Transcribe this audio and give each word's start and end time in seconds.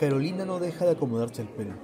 Carolina 0.00 0.46
no 0.46 0.58
deja 0.60 0.86
de 0.86 0.92
acomodarse 0.92 1.42
el 1.42 1.48
pelo. 1.48 1.74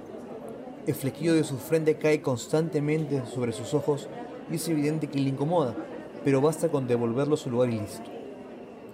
El 0.87 0.95
flequillo 0.95 1.35
de 1.35 1.43
su 1.43 1.59
frente 1.59 1.99
cae 1.99 2.19
constantemente 2.19 3.23
sobre 3.27 3.51
sus 3.51 3.75
ojos 3.75 4.09
y 4.49 4.55
es 4.55 4.67
evidente 4.67 5.05
que 5.05 5.19
le 5.19 5.29
incomoda, 5.29 5.75
pero 6.23 6.41
basta 6.41 6.69
con 6.69 6.87
devolverlo 6.87 7.35
a 7.35 7.37
su 7.37 7.51
lugar 7.51 7.69
y 7.69 7.79
listo. 7.79 8.09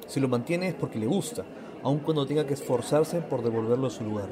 Si 0.08 0.20
lo 0.20 0.28
mantiene 0.28 0.68
es 0.68 0.74
porque 0.74 1.00
le 1.00 1.06
gusta, 1.06 1.46
aun 1.84 2.00
cuando 2.00 2.26
tenga 2.26 2.46
que 2.46 2.54
esforzarse 2.54 3.22
por 3.22 3.44
devolverlo 3.44 3.88
a 3.88 3.92
su 3.92 4.04
lugar. 4.04 4.28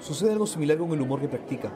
Sucede 0.00 0.32
algo 0.32 0.46
similar 0.46 0.78
con 0.78 0.90
el 0.92 1.02
humor 1.02 1.20
que 1.20 1.28
practica. 1.28 1.70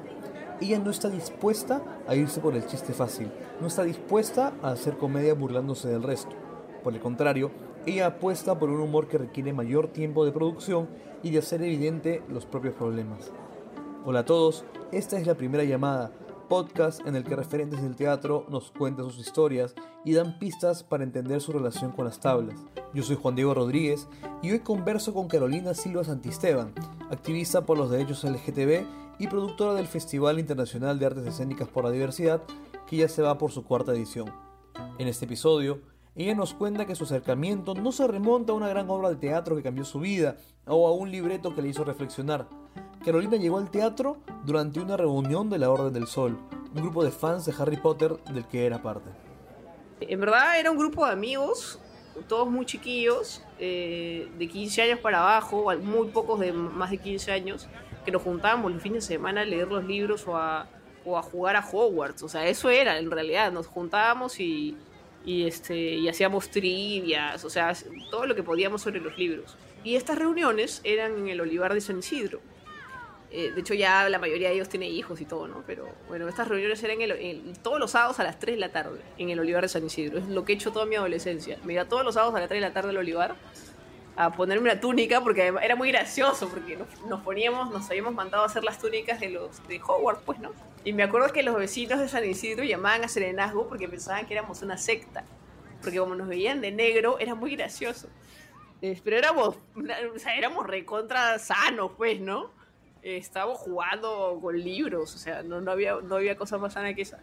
Ella 0.63 0.79
no 0.79 0.91
está 0.91 1.11
dispuesta 1.11 1.83
a 2.07 2.17
irse 2.17 2.41
por 2.41 2.57
el 2.57 2.67
chiste 2.67 2.95
fácil, 2.95 3.31
no 3.61 3.67
está 3.67 3.85
dispuesta 3.85 4.55
a 4.63 4.71
hacer 4.71 4.97
comedia 4.97 5.35
burlándose 5.35 5.89
del 5.89 6.03
resto. 6.03 6.35
Por 6.83 6.95
el 6.95 7.01
contrario, 7.01 7.51
ella 7.89 8.07
apuesta 8.07 8.59
por 8.59 8.69
un 8.69 8.81
humor 8.81 9.09
que 9.09 9.17
requiere 9.17 9.55
mayor 9.55 9.89
tiempo 9.89 10.27
de 10.27 10.33
producción 10.33 10.89
y 11.23 11.31
de 11.31 11.39
hacer 11.39 11.63
evidente 11.63 12.23
los 12.29 12.45
propios 12.45 12.75
problemas. 12.75 13.33
Hola 14.05 14.21
a 14.21 14.25
todos, 14.25 14.65
esta 14.93 15.19
es 15.19 15.27
la 15.27 15.35
primera 15.35 15.65
llamada, 15.65 16.13
podcast 16.51 17.01
en 17.07 17.17
el 17.17 17.25
que 17.25 17.35
referentes 17.35 17.83
del 17.83 17.97
teatro 17.97 18.45
nos 18.51 18.73
cuentan 18.73 19.07
sus 19.07 19.19
historias 19.19 19.75
y 20.05 20.13
dan 20.13 20.39
pistas 20.39 20.83
para 20.83 21.03
entender 21.03 21.41
su 21.41 21.53
relación 21.53 21.93
con 21.93 22.05
las 22.05 22.21
tablas. 22.21 22.59
Yo 22.93 23.03
soy 23.03 23.17
Juan 23.17 23.35
Diego 23.35 23.55
Rodríguez 23.55 24.07
y 24.43 24.51
hoy 24.51 24.61
converso 24.61 25.15
con 25.15 25.27
Carolina 25.27 25.73
Silva 25.73 26.05
Santisteban, 26.05 26.75
activista 27.11 27.65
por 27.65 27.79
los 27.79 27.91
derechos 27.91 28.23
LGTB 28.23 28.85
y 29.19 29.27
productora 29.29 29.73
del 29.73 29.87
Festival 29.87 30.39
Internacional 30.39 30.99
de 30.99 31.07
Artes 31.07 31.27
Escénicas 31.27 31.69
por 31.69 31.85
la 31.85 31.91
Diversidad, 31.91 32.43
que 32.87 32.99
ya 32.99 33.09
se 33.09 33.23
va 33.23 33.39
por 33.39 33.51
su 33.51 33.65
cuarta 33.65 33.93
edición. 33.93 34.31
En 34.99 35.09
este 35.09 35.25
episodio, 35.25 35.81
ella 36.19 36.35
nos 36.35 36.53
cuenta 36.53 36.85
que 36.85 36.97
su 36.97 37.05
acercamiento 37.05 37.75
no 37.75 37.93
se 37.93 38.09
remonta 38.09 38.53
a 38.53 38.57
una 38.57 38.69
gran 38.69 38.91
obra 38.91 39.09
de 39.09 39.17
teatro 39.17 39.55
que 39.55 39.63
cambió 39.63 39.85
su 39.85 40.01
vida 40.01 40.37
o 40.67 40.89
a 40.89 40.93
un 40.93 41.13
libreto 41.13 41.55
que 41.55 41.63
le 41.63 41.69
hizo 41.69 41.85
reflexionar. 41.85 42.49
Carolina 43.05 43.37
llegó 43.37 43.59
al 43.59 43.71
teatro 43.71 44.19
durante 44.45 44.81
una 44.81 44.97
reunión 44.97 45.49
de 45.49 45.59
la 45.59 45.71
Orden 45.71 45.93
del 45.93 46.09
Sol, 46.09 46.37
un 46.75 46.83
grupo 46.83 47.05
de 47.05 47.13
fans 47.13 47.45
de 47.45 47.55
Harry 47.57 47.77
Potter 47.77 48.17
del 48.33 48.45
que 48.47 48.67
era 48.67 48.83
parte. 48.83 49.09
En 50.01 50.19
verdad 50.19 50.59
era 50.59 50.73
un 50.73 50.77
grupo 50.77 51.07
de 51.07 51.13
amigos, 51.13 51.79
todos 52.27 52.51
muy 52.51 52.67
chiquillos, 52.67 53.45
eh, 53.61 54.29
de 54.37 54.49
15 54.49 54.83
años 54.83 54.99
para 54.99 55.21
abajo, 55.21 55.73
muy 55.81 56.09
pocos 56.09 56.41
de 56.41 56.53
más 56.53 56.91
de 56.91 56.99
15 56.99 57.31
años, 57.31 57.69
que 58.05 58.11
nos 58.11 58.23
juntábamos 58.23 58.73
los 58.73 58.83
fines 58.83 59.07
de 59.07 59.15
semana 59.15 59.43
a 59.43 59.45
leer 59.45 59.69
los 59.69 59.85
libros 59.85 60.27
o 60.27 60.37
a, 60.37 60.67
o 61.05 61.17
a 61.17 61.23
jugar 61.23 61.55
a 61.55 61.65
Hogwarts. 61.65 62.25
O 62.25 62.29
sea, 62.29 62.49
eso 62.49 62.71
era 62.71 62.99
en 62.99 63.09
realidad, 63.09 63.53
nos 63.53 63.69
juntábamos 63.69 64.41
y 64.41 64.77
y, 65.25 65.47
este, 65.47 65.77
y 65.77 66.09
hacíamos 66.09 66.51
trivias, 66.51 67.45
o 67.45 67.51
sea, 67.51 67.75
todo 68.11 68.27
lo 68.27 68.35
que 68.35 68.43
podíamos 68.43 68.83
sobre 68.83 69.01
los 69.01 69.17
libros. 69.19 69.57
Y 69.85 69.97
estas 69.97 70.19
reuniones 70.19 70.81
eran 70.85 71.17
en 71.19 71.29
el 71.29 71.41
Olivar 71.41 71.75
de 71.75 71.81
San 71.81 71.99
Isidro. 71.99 72.41
Eh, 73.31 73.53
de 73.53 73.61
hecho, 73.61 73.75
ya 73.75 74.09
la 74.09 74.19
mayoría 74.19 74.49
de 74.49 74.55
ellos 74.55 74.71
tiene 74.71 74.89
hijos 74.89 75.21
y 75.21 75.27
todo, 75.27 75.47
¿no? 75.49 75.63
Pero 75.67 75.87
bueno, 76.09 76.29
estas 76.29 76.49
reuniones 76.49 76.83
eran 76.83 76.99
todos 77.63 77.79
los 77.79 77.91
sábados 77.91 78.19
a 78.21 78.25
las 78.25 78.39
3 78.39 78.57
de 78.57 78.61
la 78.61 78.73
tarde 78.73 79.01
en 79.19 79.29
el 79.29 79.39
Olivar 79.39 79.63
de 79.63 79.69
San 79.69 79.85
Isidro. 79.85 80.19
Es 80.19 80.29
lo 80.29 80.45
que 80.45 80.53
he 80.53 80.57
hecho 80.57 80.73
toda 80.73 80.87
mi 80.87 80.97
adolescencia. 80.97 81.59
Me 81.65 81.75
iba 81.75 81.85
todos 81.85 82.05
los 82.05 82.15
sábados 82.15 82.35
a 82.35 82.41
las 82.41 82.49
3 82.49 82.63
de 82.63 82.69
la 82.69 82.73
tarde 82.73 82.91
al 82.91 82.97
Olivar 82.97 83.37
a 84.19 84.33
ponerme 84.33 84.69
una 84.73 84.81
túnica 84.81 85.21
porque 85.21 85.55
era 85.63 85.77
muy 85.77 85.93
gracioso 85.93 86.49
porque 86.49 86.77
nos, 87.09 87.21
poníamos, 87.21 87.71
nos 87.71 87.89
habíamos 87.89 88.13
mandado 88.15 88.43
a 88.43 88.47
hacer 88.47 88.65
las 88.65 88.81
túnicas 88.81 89.21
de 89.21 89.29
los 89.29 89.65
de 89.69 89.81
Hogwarts, 89.81 90.23
pues, 90.27 90.41
¿no? 90.41 90.51
Y 90.83 90.93
me 90.93 91.05
acuerdo 91.05 91.33
que 91.33 91.45
los 91.45 91.55
vecinos 91.55 92.01
de 92.01 92.09
San 92.09 92.25
Isidro 92.25 92.65
llamaban 92.65 93.05
a 93.05 93.09
serenazgo 93.09 93.69
porque 93.69 93.89
pensaban 93.89 94.27
que 94.27 94.35
éramos 94.35 94.61
una 94.63 94.77
secta. 94.77 95.25
Porque 95.81 96.01
como 96.01 96.17
nos 96.17 96.27
veían 96.27 96.61
de 96.61 96.73
negro, 96.73 97.21
era 97.21 97.37
muy 97.37 97.55
gracioso. 97.55 98.09
Eh, 98.83 99.01
pero 99.05 99.19
éramos, 99.19 99.55
o 99.77 100.19
sea, 100.19 100.35
éramos 100.37 100.67
recontra 100.67 101.39
sanos, 101.39 101.93
pues, 101.97 102.21
¿no? 102.21 102.51
Eh, 103.03 103.19
estábamos 103.19 103.61
jugando 103.61 104.37
con 104.43 104.59
libros, 104.59 105.15
o 105.15 105.19
sea, 105.19 105.45
no, 105.45 105.61
no, 105.61 105.71
había, 105.71 105.95
no 106.03 106.17
había 106.17 106.37
cosa 106.37 106.59
más 106.59 106.73
sana 106.73 106.93
que 106.93 107.03
esa. 107.03 107.21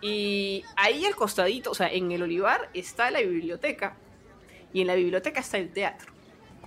Y 0.00 0.64
ahí 0.74 1.04
al 1.04 1.14
costadito, 1.14 1.70
o 1.70 1.74
sea, 1.74 1.86
en 1.86 2.10
el 2.10 2.20
olivar 2.24 2.68
está 2.74 3.12
la 3.12 3.20
biblioteca. 3.20 3.96
Y 4.72 4.80
en 4.80 4.88
la 4.88 4.96
biblioteca 4.96 5.38
está 5.38 5.58
el 5.58 5.72
teatro 5.72 6.15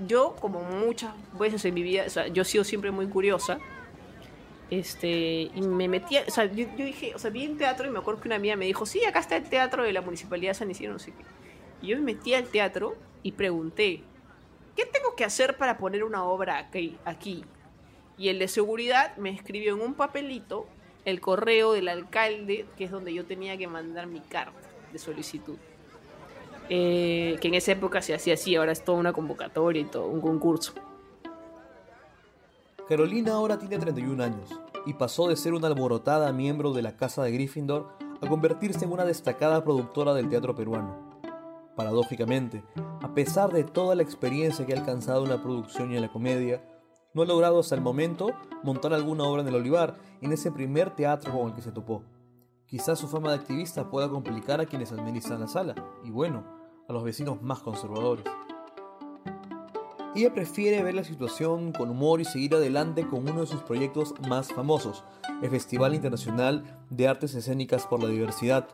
yo, 0.07 0.35
como 0.39 0.61
muchas 0.61 1.13
veces 1.37 1.63
en 1.65 1.73
mi 1.73 1.83
vida, 1.83 2.03
o 2.07 2.09
sea, 2.09 2.27
yo 2.27 2.41
he 2.43 2.45
sido 2.45 2.63
siempre 2.63 2.91
muy 2.91 3.07
curiosa. 3.07 3.59
Este, 4.69 5.49
y 5.53 5.61
me 5.61 5.87
metía, 5.87 6.23
o 6.27 6.31
sea, 6.31 6.45
yo, 6.45 6.67
dije, 6.77 7.15
o 7.15 7.19
sea, 7.19 7.31
vi 7.31 7.43
el 7.43 7.57
teatro 7.57 7.87
y 7.87 7.89
me 7.89 7.99
acuerdo 7.99 8.21
que 8.21 8.27
una 8.27 8.35
amiga 8.35 8.55
me 8.55 8.65
dijo, 8.65 8.85
sí, 8.85 9.03
acá 9.03 9.19
está 9.19 9.35
el 9.35 9.49
teatro 9.49 9.83
de 9.83 9.91
la 9.91 10.01
Municipalidad 10.01 10.51
de 10.51 10.55
San 10.55 10.69
Isidro, 10.69 10.93
no 10.93 10.99
sé 10.99 11.11
qué. 11.11 11.23
Y 11.81 11.87
yo 11.87 11.97
me 11.97 12.03
metí 12.03 12.33
al 12.33 12.45
teatro 12.45 12.95
y 13.23 13.31
pregunté, 13.31 14.03
¿qué 14.75 14.85
tengo 14.85 15.15
que 15.15 15.25
hacer 15.25 15.57
para 15.57 15.77
poner 15.77 16.03
una 16.03 16.23
obra 16.23 16.57
aquí? 16.59 16.97
aquí? 17.03 17.43
Y 18.17 18.29
el 18.29 18.37
de 18.37 18.47
seguridad 18.47 19.15
me 19.17 19.31
escribió 19.31 19.75
en 19.75 19.81
un 19.81 19.95
papelito 19.95 20.67
el 21.05 21.19
correo 21.19 21.73
del 21.73 21.87
alcalde, 21.87 22.65
que 22.77 22.83
es 22.83 22.91
donde 22.91 23.13
yo 23.13 23.25
tenía 23.25 23.57
que 23.57 23.67
mandar 23.67 24.05
mi 24.07 24.19
carta 24.19 24.69
de 24.91 24.99
solicitud. 24.99 25.57
Eh, 26.69 27.37
que 27.41 27.47
en 27.47 27.55
esa 27.55 27.71
época 27.71 28.01
se 28.01 28.13
hacía 28.13 28.35
así, 28.35 28.55
ahora 28.55 28.71
es 28.71 28.83
toda 28.83 28.99
una 28.99 29.11
convocatoria 29.11 29.81
y 29.81 29.85
todo, 29.85 30.07
un 30.07 30.21
concurso. 30.21 30.73
Carolina 32.87 33.33
ahora 33.33 33.57
tiene 33.59 33.77
31 33.77 34.23
años 34.23 34.59
y 34.85 34.93
pasó 34.93 35.27
de 35.27 35.35
ser 35.35 35.53
una 35.53 35.67
alborotada 35.67 36.31
miembro 36.31 36.73
de 36.73 36.81
la 36.81 36.95
Casa 36.95 37.23
de 37.23 37.31
Gryffindor 37.31 37.87
a 38.21 38.27
convertirse 38.27 38.85
en 38.85 38.91
una 38.91 39.05
destacada 39.05 39.63
productora 39.63 40.13
del 40.13 40.29
teatro 40.29 40.55
peruano. 40.55 41.19
Paradójicamente, 41.75 42.63
a 43.01 43.13
pesar 43.13 43.51
de 43.51 43.63
toda 43.63 43.95
la 43.95 44.03
experiencia 44.03 44.65
que 44.65 44.73
ha 44.73 44.79
alcanzado 44.79 45.23
en 45.23 45.29
la 45.29 45.41
producción 45.41 45.91
y 45.91 45.95
en 45.95 46.01
la 46.01 46.11
comedia, 46.11 46.63
no 47.13 47.21
ha 47.21 47.25
logrado 47.25 47.59
hasta 47.59 47.75
el 47.75 47.81
momento 47.81 48.31
montar 48.63 48.93
alguna 48.93 49.23
obra 49.23 49.41
en 49.41 49.47
el 49.47 49.55
Olivar, 49.55 49.97
en 50.21 50.33
ese 50.33 50.51
primer 50.51 50.95
teatro 50.95 51.31
con 51.31 51.49
el 51.49 51.55
que 51.55 51.61
se 51.61 51.71
topó. 51.71 52.03
Quizás 52.67 52.99
su 52.99 53.07
fama 53.07 53.29
de 53.29 53.35
activista 53.35 53.89
pueda 53.89 54.09
complicar 54.09 54.61
a 54.61 54.65
quienes 54.65 54.91
administran 54.91 55.39
la 55.39 55.47
sala, 55.47 55.75
y 56.03 56.11
bueno, 56.11 56.58
a 56.89 56.93
los 56.93 57.03
vecinos 57.03 57.41
más 57.41 57.59
conservadores. 57.59 58.25
Ella 60.15 60.33
prefiere 60.33 60.81
ver 60.83 60.95
la 60.95 61.03
situación 61.03 61.71
con 61.71 61.91
humor 61.91 62.19
y 62.19 62.25
seguir 62.25 62.55
adelante 62.55 63.07
con 63.07 63.29
uno 63.29 63.41
de 63.41 63.47
sus 63.47 63.61
proyectos 63.61 64.15
más 64.27 64.51
famosos, 64.51 65.03
el 65.43 65.51
Festival 65.51 65.93
Internacional 65.93 66.63
de 66.89 67.07
Artes 67.07 67.35
Escénicas 67.35 67.85
por 67.85 68.01
la 68.01 68.09
Diversidad, 68.09 68.67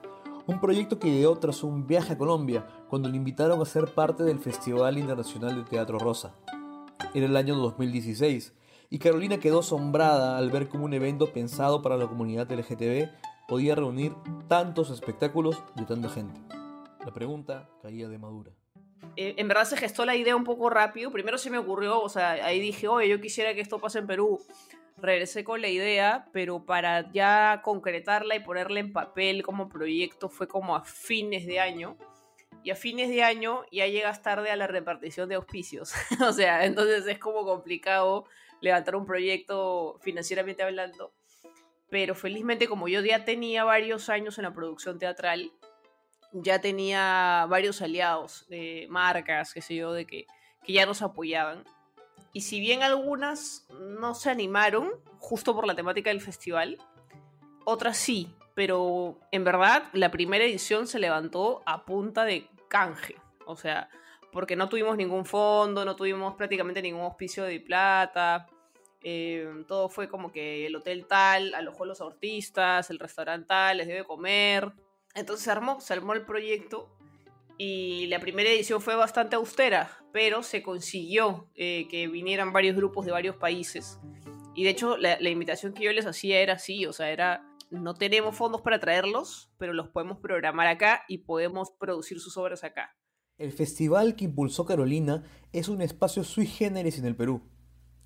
un 0.48 0.62
proyecto 0.62 0.98
que 0.98 1.10
ideó 1.10 1.36
tras 1.38 1.62
un 1.64 1.88
viaje 1.88 2.14
a 2.14 2.18
Colombia 2.18 2.66
cuando 2.88 3.10
le 3.10 3.18
invitaron 3.18 3.62
a 3.62 3.66
ser 3.66 3.94
parte 3.94 4.24
del 4.24 4.40
Festival 4.40 4.98
Internacional 4.98 5.56
de 5.56 5.70
Teatro 5.70 6.00
Rosa. 6.00 6.34
Era 7.14 7.26
el 7.26 7.36
año 7.36 7.56
2016 7.56 8.54
y 8.90 9.00
Carolina 9.00 9.38
quedó 9.40 9.60
asombrada 9.60 10.38
al 10.38 10.52
ver 10.52 10.70
cómo 10.70 10.86
un 10.86 10.94
evento 10.94 11.34
pensado 11.34 11.82
para 11.82 11.98
la 11.98 12.08
comunidad 12.08 12.50
LGTB 12.50 13.10
podía 13.48 13.76
reunir 13.76 14.14
tantos 14.48 14.90
espectáculos 14.90 15.62
de 15.76 15.84
tanta 15.84 16.10
gente. 16.10 16.40
La 17.06 17.14
pregunta 17.14 17.70
caía 17.84 18.10
de 18.10 18.18
madura. 18.18 18.52
Eh, 19.16 19.36
en 19.38 19.48
verdad 19.48 19.66
se 19.66 19.78
gestó 19.78 20.06
la 20.06 20.16
idea 20.16 20.36
un 20.36 20.44
poco 20.44 20.72
rápido. 20.72 21.12
Primero 21.12 21.38
se 21.38 21.52
me 21.52 21.60
ocurrió, 21.60 22.02
o 22.02 22.10
sea, 22.10 22.32
ahí 22.32 22.60
dije, 22.60 22.88
oye, 22.88 23.08
yo 23.08 23.22
quisiera 23.22 23.54
que 23.54 23.62
esto 23.62 23.80
pase 23.80 24.00
en 24.00 24.08
Perú. 24.08 24.40
Regresé 24.98 25.44
con 25.44 25.62
la 25.62 25.68
idea, 25.68 26.28
pero 26.34 26.66
para 26.66 27.12
ya 27.12 27.62
concretarla 27.64 28.36
y 28.36 28.40
ponerla 28.40 28.80
en 28.80 28.92
papel 28.92 29.44
como 29.44 29.70
proyecto 29.70 30.30
fue 30.30 30.48
como 30.48 30.76
a 30.76 30.84
fines 30.84 31.46
de 31.46 31.60
año. 31.60 31.96
Y 32.64 32.72
a 32.72 32.76
fines 32.76 33.10
de 33.10 33.22
año 33.22 33.64
ya 33.72 33.86
llegas 33.86 34.24
tarde 34.24 34.50
a 34.50 34.56
la 34.56 34.66
repartición 34.66 35.30
de 35.30 35.36
auspicios. 35.36 35.94
o 36.28 36.34
sea, 36.34 36.66
entonces 36.66 37.06
es 37.06 37.20
como 37.20 37.46
complicado 37.46 38.26
levantar 38.62 38.96
un 38.96 39.06
proyecto 39.06 40.00
financieramente 40.02 40.64
hablando. 40.64 41.14
Pero 41.92 42.16
felizmente 42.16 42.68
como 42.68 42.88
yo 42.88 43.02
ya 43.02 43.26
tenía 43.26 43.64
varios 43.64 44.10
años 44.10 44.40
en 44.40 44.46
la 44.46 44.54
producción 44.54 44.98
teatral, 44.98 45.52
ya 46.44 46.60
tenía 46.60 47.46
varios 47.50 47.82
aliados 47.82 48.46
de 48.50 48.88
marcas, 48.90 49.54
qué 49.54 49.62
sé 49.62 49.76
yo, 49.76 49.94
de 49.94 50.06
que, 50.06 50.26
que 50.64 50.74
ya 50.74 50.86
nos 50.86 51.02
apoyaban. 51.02 51.64
Y 52.34 52.42
si 52.42 52.60
bien 52.60 52.84
algunas 52.84 53.68
no 53.80 54.14
se 54.14 54.30
animaron, 54.30 54.92
justo 55.20 55.56
por 55.56 55.66
la 55.66 55.76
temática 55.76 56.10
del 56.10 56.22
festival, 56.22 56.78
otras 57.64 57.98
sí, 57.98 58.36
pero 58.54 59.20
en 59.32 59.44
verdad 59.44 59.84
la 59.94 60.12
primera 60.12 60.44
edición 60.44 60.88
se 60.88 61.00
levantó 61.00 61.64
a 61.66 61.86
punta 61.86 62.26
de 62.26 62.50
canje. 62.68 63.16
O 63.46 63.56
sea, 63.56 63.90
porque 64.32 64.56
no 64.56 64.68
tuvimos 64.68 64.98
ningún 64.98 65.26
fondo, 65.26 65.86
no 65.86 65.96
tuvimos 65.96 66.36
prácticamente 66.36 66.82
ningún 66.82 67.04
auspicio 67.04 67.46
de 67.46 67.60
plata. 67.62 68.48
Eh, 69.02 69.64
todo 69.68 69.88
fue 69.88 70.10
como 70.10 70.32
que 70.32 70.66
el 70.66 70.76
hotel 70.76 71.06
tal 71.08 71.54
alojó 71.54 71.84
a 71.84 71.88
los 71.88 72.02
artistas, 72.02 72.90
el 72.90 73.00
restaurante 73.00 73.48
tal 73.48 73.78
les 73.78 73.88
debe 73.88 74.04
comer. 74.04 74.74
Entonces 75.16 75.46
se 75.46 75.52
armó, 75.52 75.80
se 75.80 75.94
armó 75.94 76.14
el 76.14 76.26
proyecto 76.26 76.90
y 77.58 78.08
la 78.08 78.20
primera 78.20 78.50
edición 78.50 78.82
fue 78.82 78.96
bastante 78.96 79.38
austera, 79.38 79.90
pero 80.12 80.44
se 80.44 80.62
consiguió 80.62 81.50
eh, 81.56 81.88
que 81.90 82.08
vinieran 82.08 82.52
varios 82.52 82.76
grupos 82.76 83.06
de 83.06 83.14
varios 83.14 83.38
países. 83.38 83.98
Y 84.54 84.66
de 84.66 84.70
hecho 84.72 84.98
la, 84.98 85.22
invitación 85.30 85.74
que 85.74 85.86
yo 85.86 85.94
les 85.94 86.06
hacía 86.06 86.40
era 86.42 86.54
así, 86.54 86.86
o 86.86 86.92
sea, 86.92 87.10
era, 87.12 87.48
no 87.72 87.94
tenemos 87.94 88.36
fondos 88.36 88.62
para 88.62 88.80
traerlos, 88.80 89.52
pero 89.58 89.74
los 89.74 89.88
podemos 89.88 90.18
programar 90.20 90.68
acá 90.68 91.04
y 91.08 91.20
podemos 91.20 91.72
producir 91.72 92.20
sus 92.20 92.36
obras 92.38 92.64
acá. 92.66 92.96
El 93.38 93.52
festival 93.52 94.16
que 94.16 94.26
impulsó 94.26 94.66
Carolina 94.66 95.24
es 95.54 95.70
un 95.70 95.82
espacio 95.82 96.24
sui 96.24 96.46
generis 96.46 97.00
en 97.00 97.06
el 97.06 97.16
Perú. 97.16 97.42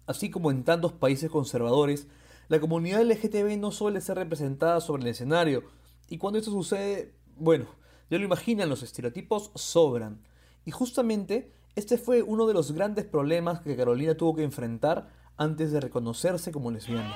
Así 0.07 0.31
como 0.31 0.50
en 0.50 0.63
tantos 0.63 0.94
países 0.94 1.29
conservadores, 1.29 2.07
la 2.47 2.59
comunidad 2.59 3.03
LGTB 3.03 3.59
no 3.59 3.71
suele 3.71 4.01
ser 4.01 4.17
representada 4.17 4.81
sobre 4.81 5.03
el 5.03 5.09
escenario, 5.09 5.65
y 6.09 6.17
cuando 6.17 6.39
esto 6.39 6.51
sucede, 6.51 7.13
bueno, 7.35 7.67
ya 8.09 8.17
lo 8.17 8.25
imaginan, 8.25 8.69
los 8.69 8.83
estereotipos 8.83 9.51
sobran. 9.56 10.25
Y 10.65 10.71
justamente 10.71 11.53
este 11.75 11.97
fue 11.97 12.21
uno 12.21 12.47
de 12.47 12.53
los 12.53 12.71
grandes 12.71 13.06
problemas 13.06 13.61
que 13.61 13.75
Carolina 13.75 14.15
tuvo 14.15 14.35
que 14.35 14.44
enfrentar 14.44 15.09
antes 15.38 15.71
de 15.71 15.79
reconocerse 15.79 16.51
como 16.51 16.71
lesbiana. 16.71 17.15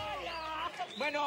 Bueno, 0.98 1.24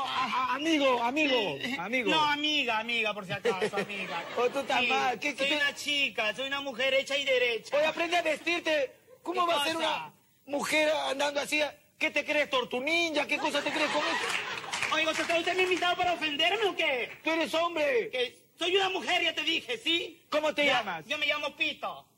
amigo, 0.51 1.03
amigo, 1.03 1.59
amigo. 1.79 2.11
No, 2.11 2.25
amiga, 2.25 2.79
amiga, 2.79 3.13
por 3.13 3.27
si 3.27 3.33
acaso, 3.33 3.77
amiga. 3.77 4.25
O 4.39 4.43
oh, 4.47 4.49
tú 4.51 4.61
estás 4.61 4.87
mal. 4.89 5.19
¿Qué, 5.19 5.37
soy 5.37 5.53
una 5.53 5.75
chica, 5.75 6.35
soy 6.35 6.47
una 6.47 6.61
mujer 6.61 6.95
hecha 6.95 7.17
y 7.17 7.25
derecha. 7.25 7.77
Oye, 7.77 7.87
aprende 7.87 8.17
a 8.17 8.23
vestirte. 8.23 8.93
¿Cómo 9.23 9.47
va 9.47 9.61
a 9.61 9.65
ser 9.65 9.77
una 9.77 10.15
mujer 10.47 10.89
andando 11.11 11.41
así? 11.41 11.61
¿Qué 11.99 12.11
te 12.11 12.25
crees, 12.25 12.49
ninja? 12.83 13.27
¿Qué 13.27 13.39
cosa 13.39 13.61
te 13.61 13.71
crees 13.71 13.91
con 13.91 14.03
esto? 14.03 14.56
Oiga, 14.97 15.11
¿usted 15.11 15.55
me 15.55 15.61
ha 15.61 15.65
invitado 15.65 15.95
para 15.95 16.15
ofenderme 16.15 16.65
o 16.65 16.75
qué? 16.75 17.11
Tú 17.23 17.31
eres 17.31 17.53
hombre. 17.53 18.11
Soy 18.55 18.75
una 18.77 18.89
mujer, 18.89 19.23
ya 19.23 19.35
te 19.35 19.43
dije, 19.43 19.77
¿sí? 19.77 20.27
¿Cómo 20.31 20.55
te 20.55 20.65
llamas? 20.65 21.05
Yo 21.07 21.19
me 21.19 21.27
llamo 21.27 21.55
Pito. 21.55 22.09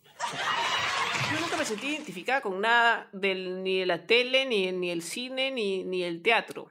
Yo 1.32 1.40
nunca 1.40 1.56
me 1.56 1.64
sentí 1.64 1.88
identificada 1.88 2.40
con 2.40 2.60
nada 2.60 3.08
del, 3.12 3.64
ni 3.64 3.80
de 3.80 3.86
la 3.86 4.06
tele, 4.06 4.46
ni, 4.46 4.70
ni 4.70 4.92
el 4.92 5.02
cine, 5.02 5.50
ni, 5.50 5.82
ni 5.82 6.04
el 6.04 6.22
teatro. 6.22 6.70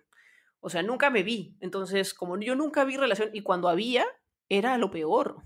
O 0.62 0.70
sea, 0.70 0.82
nunca 0.82 1.10
me 1.10 1.24
vi. 1.24 1.58
Entonces, 1.60 2.14
como 2.14 2.40
yo 2.40 2.56
nunca 2.56 2.86
vi 2.86 2.96
relación, 2.96 3.32
y 3.34 3.42
cuando 3.42 3.68
había, 3.68 4.06
era 4.48 4.78
lo 4.78 4.92
peor. 4.92 5.44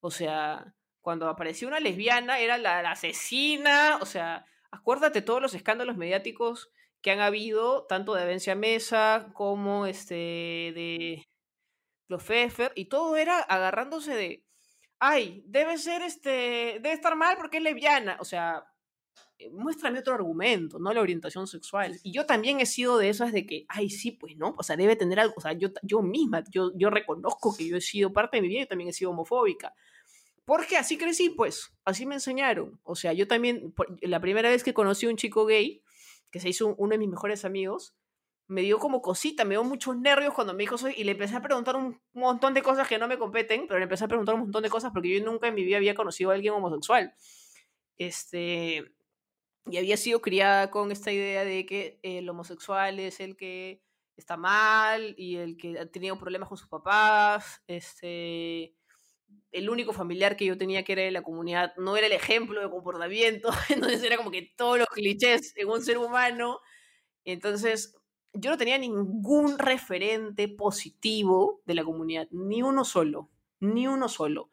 O 0.00 0.10
sea, 0.10 0.74
cuando 1.02 1.28
apareció 1.28 1.68
una 1.68 1.78
lesbiana, 1.78 2.40
era 2.40 2.58
la, 2.58 2.80
asesina. 2.90 3.98
O 4.00 4.06
sea, 4.06 4.44
acuérdate 4.72 5.22
todos 5.22 5.40
los 5.40 5.54
escándalos 5.54 5.96
mediáticos 5.96 6.72
que 7.04 7.10
han 7.10 7.20
habido, 7.20 7.84
tanto 7.84 8.14
de 8.14 8.24
Vencia 8.24 8.54
Mesa 8.54 9.30
como 9.34 9.84
este 9.84 10.14
de 10.14 11.28
los 12.08 12.22
Pfeffer, 12.24 12.72
y 12.74 12.86
todo 12.86 13.18
era 13.18 13.40
agarrándose 13.40 14.14
de, 14.14 14.46
ay, 14.98 15.44
debe 15.46 15.76
ser 15.76 16.00
este, 16.00 16.80
debe 16.80 16.94
estar 16.94 17.14
mal 17.14 17.36
porque 17.36 17.58
es 17.58 17.62
lesbiana. 17.62 18.16
O 18.20 18.24
sea, 18.24 18.64
eh, 19.38 19.50
muéstrame 19.50 19.98
otro 19.98 20.14
argumento, 20.14 20.78
no 20.78 20.94
la 20.94 21.02
orientación 21.02 21.46
sexual. 21.46 22.00
Y 22.02 22.10
yo 22.10 22.24
también 22.24 22.60
he 22.60 22.66
sido 22.66 22.96
de 22.96 23.10
esas 23.10 23.34
de 23.34 23.44
que, 23.44 23.66
ay, 23.68 23.90
sí, 23.90 24.12
pues 24.12 24.38
no, 24.38 24.54
o 24.56 24.62
sea, 24.62 24.74
debe 24.74 24.96
tener 24.96 25.20
algo, 25.20 25.34
o 25.36 25.42
sea, 25.42 25.52
yo, 25.52 25.68
yo 25.82 26.00
misma, 26.00 26.42
yo, 26.50 26.72
yo 26.74 26.88
reconozco 26.88 27.54
que 27.54 27.68
yo 27.68 27.76
he 27.76 27.82
sido 27.82 28.14
parte 28.14 28.38
de 28.38 28.42
mi 28.42 28.48
vida 28.48 28.62
y 28.62 28.66
también 28.66 28.88
he 28.88 28.94
sido 28.94 29.10
homofóbica. 29.10 29.74
Porque 30.46 30.78
así 30.78 30.96
crecí, 30.96 31.28
pues, 31.28 31.70
así 31.84 32.06
me 32.06 32.14
enseñaron. 32.14 32.80
O 32.82 32.94
sea, 32.94 33.12
yo 33.12 33.28
también, 33.28 33.74
la 34.00 34.20
primera 34.20 34.48
vez 34.48 34.64
que 34.64 34.72
conocí 34.72 35.04
a 35.04 35.10
un 35.10 35.16
chico 35.16 35.44
gay, 35.44 35.83
que 36.34 36.40
se 36.40 36.48
hizo 36.48 36.74
uno 36.78 36.90
de 36.90 36.98
mis 36.98 37.08
mejores 37.08 37.44
amigos, 37.44 37.94
me 38.48 38.62
dio 38.62 38.80
como 38.80 39.00
cosita, 39.02 39.44
me 39.44 39.54
dio 39.54 39.62
muchos 39.62 39.96
nervios 39.96 40.34
cuando 40.34 40.52
me 40.52 40.64
dijo 40.64 40.76
soy, 40.76 40.92
y 40.96 41.04
le 41.04 41.12
empecé 41.12 41.36
a 41.36 41.40
preguntar 41.40 41.76
un 41.76 42.02
montón 42.12 42.54
de 42.54 42.62
cosas 42.62 42.88
que 42.88 42.98
no 42.98 43.06
me 43.06 43.18
competen, 43.18 43.68
pero 43.68 43.78
le 43.78 43.84
empecé 43.84 44.06
a 44.06 44.08
preguntar 44.08 44.34
un 44.34 44.40
montón 44.40 44.64
de 44.64 44.68
cosas 44.68 44.90
porque 44.92 45.16
yo 45.16 45.24
nunca 45.24 45.46
en 45.46 45.54
mi 45.54 45.62
vida 45.62 45.76
había 45.76 45.94
conocido 45.94 46.32
a 46.32 46.34
alguien 46.34 46.54
homosexual. 46.54 47.14
Este, 47.98 48.96
y 49.66 49.76
había 49.76 49.96
sido 49.96 50.20
criada 50.20 50.72
con 50.72 50.90
esta 50.90 51.12
idea 51.12 51.44
de 51.44 51.66
que 51.66 52.00
el 52.02 52.28
homosexual 52.28 52.98
es 52.98 53.20
el 53.20 53.36
que 53.36 53.80
está 54.16 54.36
mal 54.36 55.14
y 55.16 55.36
el 55.36 55.56
que 55.56 55.78
ha 55.78 55.86
tenido 55.86 56.18
problemas 56.18 56.48
con 56.48 56.58
sus 56.58 56.68
papás, 56.68 57.62
este, 57.68 58.74
el 59.52 59.70
único 59.70 59.92
familiar 59.92 60.36
que 60.36 60.46
yo 60.46 60.58
tenía 60.58 60.84
que 60.84 60.92
era 60.92 61.02
de 61.02 61.10
la 61.10 61.22
comunidad 61.22 61.74
no 61.76 61.96
era 61.96 62.06
el 62.06 62.12
ejemplo 62.12 62.60
de 62.60 62.70
comportamiento, 62.70 63.50
entonces 63.68 64.02
era 64.02 64.16
como 64.16 64.30
que 64.30 64.52
todos 64.56 64.78
los 64.78 64.88
clichés 64.88 65.52
en 65.56 65.68
un 65.68 65.82
ser 65.82 65.98
humano, 65.98 66.60
entonces 67.24 67.96
yo 68.32 68.50
no 68.50 68.58
tenía 68.58 68.78
ningún 68.78 69.58
referente 69.58 70.48
positivo 70.48 71.62
de 71.66 71.74
la 71.74 71.84
comunidad, 71.84 72.28
ni 72.30 72.62
uno 72.62 72.84
solo, 72.84 73.30
ni 73.60 73.86
uno 73.86 74.08
solo. 74.08 74.50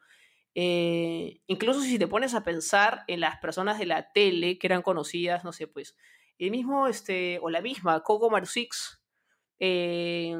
Eh, 0.54 1.40
incluso 1.46 1.80
si 1.80 1.98
te 1.98 2.06
pones 2.06 2.34
a 2.34 2.44
pensar 2.44 3.04
en 3.08 3.20
las 3.20 3.38
personas 3.38 3.78
de 3.78 3.86
la 3.86 4.12
tele 4.12 4.58
que 4.58 4.66
eran 4.66 4.82
conocidas, 4.82 5.44
no 5.44 5.52
sé, 5.52 5.66
pues, 5.66 5.96
el 6.38 6.50
mismo, 6.50 6.86
este, 6.86 7.38
o 7.42 7.50
la 7.50 7.60
misma, 7.60 8.02
Coco 8.02 8.30
Marusix, 8.30 9.02
eh, 9.58 10.34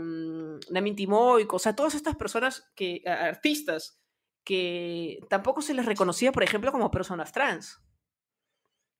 Namin 0.70 0.96
Timoico, 0.96 1.56
o 1.56 1.58
sea, 1.58 1.76
todas 1.76 1.94
estas 1.94 2.16
personas 2.16 2.70
que, 2.74 3.02
artistas, 3.06 4.01
que 4.44 5.20
tampoco 5.28 5.62
se 5.62 5.74
les 5.74 5.86
reconocía, 5.86 6.32
por 6.32 6.42
ejemplo, 6.42 6.72
como 6.72 6.90
personas 6.90 7.32
trans. 7.32 7.80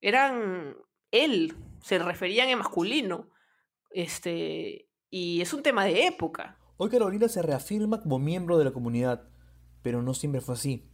Eran 0.01 0.77
él, 1.11 1.57
se 1.81 1.99
referían 1.99 2.49
en 2.49 2.59
masculino. 2.59 3.29
Este, 3.91 4.89
y 5.11 5.41
es 5.41 5.53
un 5.53 5.63
tema 5.63 5.85
de 5.85 6.07
época. 6.07 6.59
Hoy 6.77 6.91
Carolina 6.91 7.29
se 7.29 7.43
reafirma 7.43 8.01
como 8.01 8.19
miembro 8.19 8.59
de 8.59 8.65
la 8.65 8.73
comunidad, 8.73 9.29
pero 9.83 10.03
no 10.03 10.15
siempre 10.15 10.41
fue 10.41 10.55
así. 10.55 10.89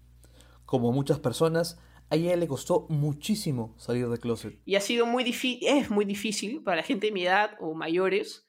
Como 0.64 0.92
muchas 0.92 1.18
personas, 1.18 1.80
a 2.10 2.16
ella 2.16 2.36
le 2.36 2.48
costó 2.48 2.86
muchísimo 2.88 3.74
salir 3.78 4.08
del 4.08 4.18
closet. 4.18 4.60
Y 4.64 4.74
ha 4.74 4.80
sido 4.80 5.06
muy 5.06 5.24
difícil, 5.24 5.66
es 5.68 5.90
muy 5.90 6.04
difícil 6.04 6.62
para 6.62 6.78
la 6.78 6.82
gente 6.82 7.06
de 7.06 7.12
mi 7.12 7.24
edad 7.24 7.52
o 7.60 7.74
mayores 7.74 8.46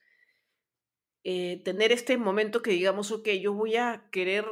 eh, 1.23 1.61
tener 1.63 1.91
este 1.91 2.17
momento 2.17 2.61
que 2.61 2.71
digamos, 2.71 3.11
ok, 3.11 3.27
yo 3.41 3.53
voy 3.53 3.75
a 3.75 4.07
querer 4.11 4.45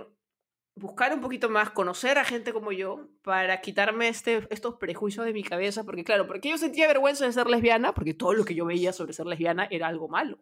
buscar 0.78 1.14
un 1.14 1.22
poquito 1.22 1.50
más, 1.50 1.72
conocer 1.72 2.18
a 2.18 2.24
gente 2.24 2.54
como 2.54 2.72
yo, 2.72 3.10
para 3.24 3.62
quitarme 3.62 4.08
este, 4.08 4.48
estos 4.50 4.76
prejuicios 4.76 5.26
de 5.26 5.34
mi 5.34 5.44
cabeza, 5.44 5.84
porque 5.84 6.04
claro, 6.04 6.28
porque 6.28 6.50
yo 6.50 6.58
sentía 6.58 6.88
vergüenza 6.88 7.26
de 7.26 7.34
ser 7.34 7.48
lesbiana, 7.48 7.94
porque 7.94 8.14
todo 8.14 8.34
lo 8.34 8.46
que 8.46 8.56
yo 8.56 8.66
veía 8.66 8.94
sobre 8.94 9.14
ser 9.14 9.26
lesbiana 9.26 9.68
era 9.70 9.88
algo 9.88 10.08
malo. 10.08 10.40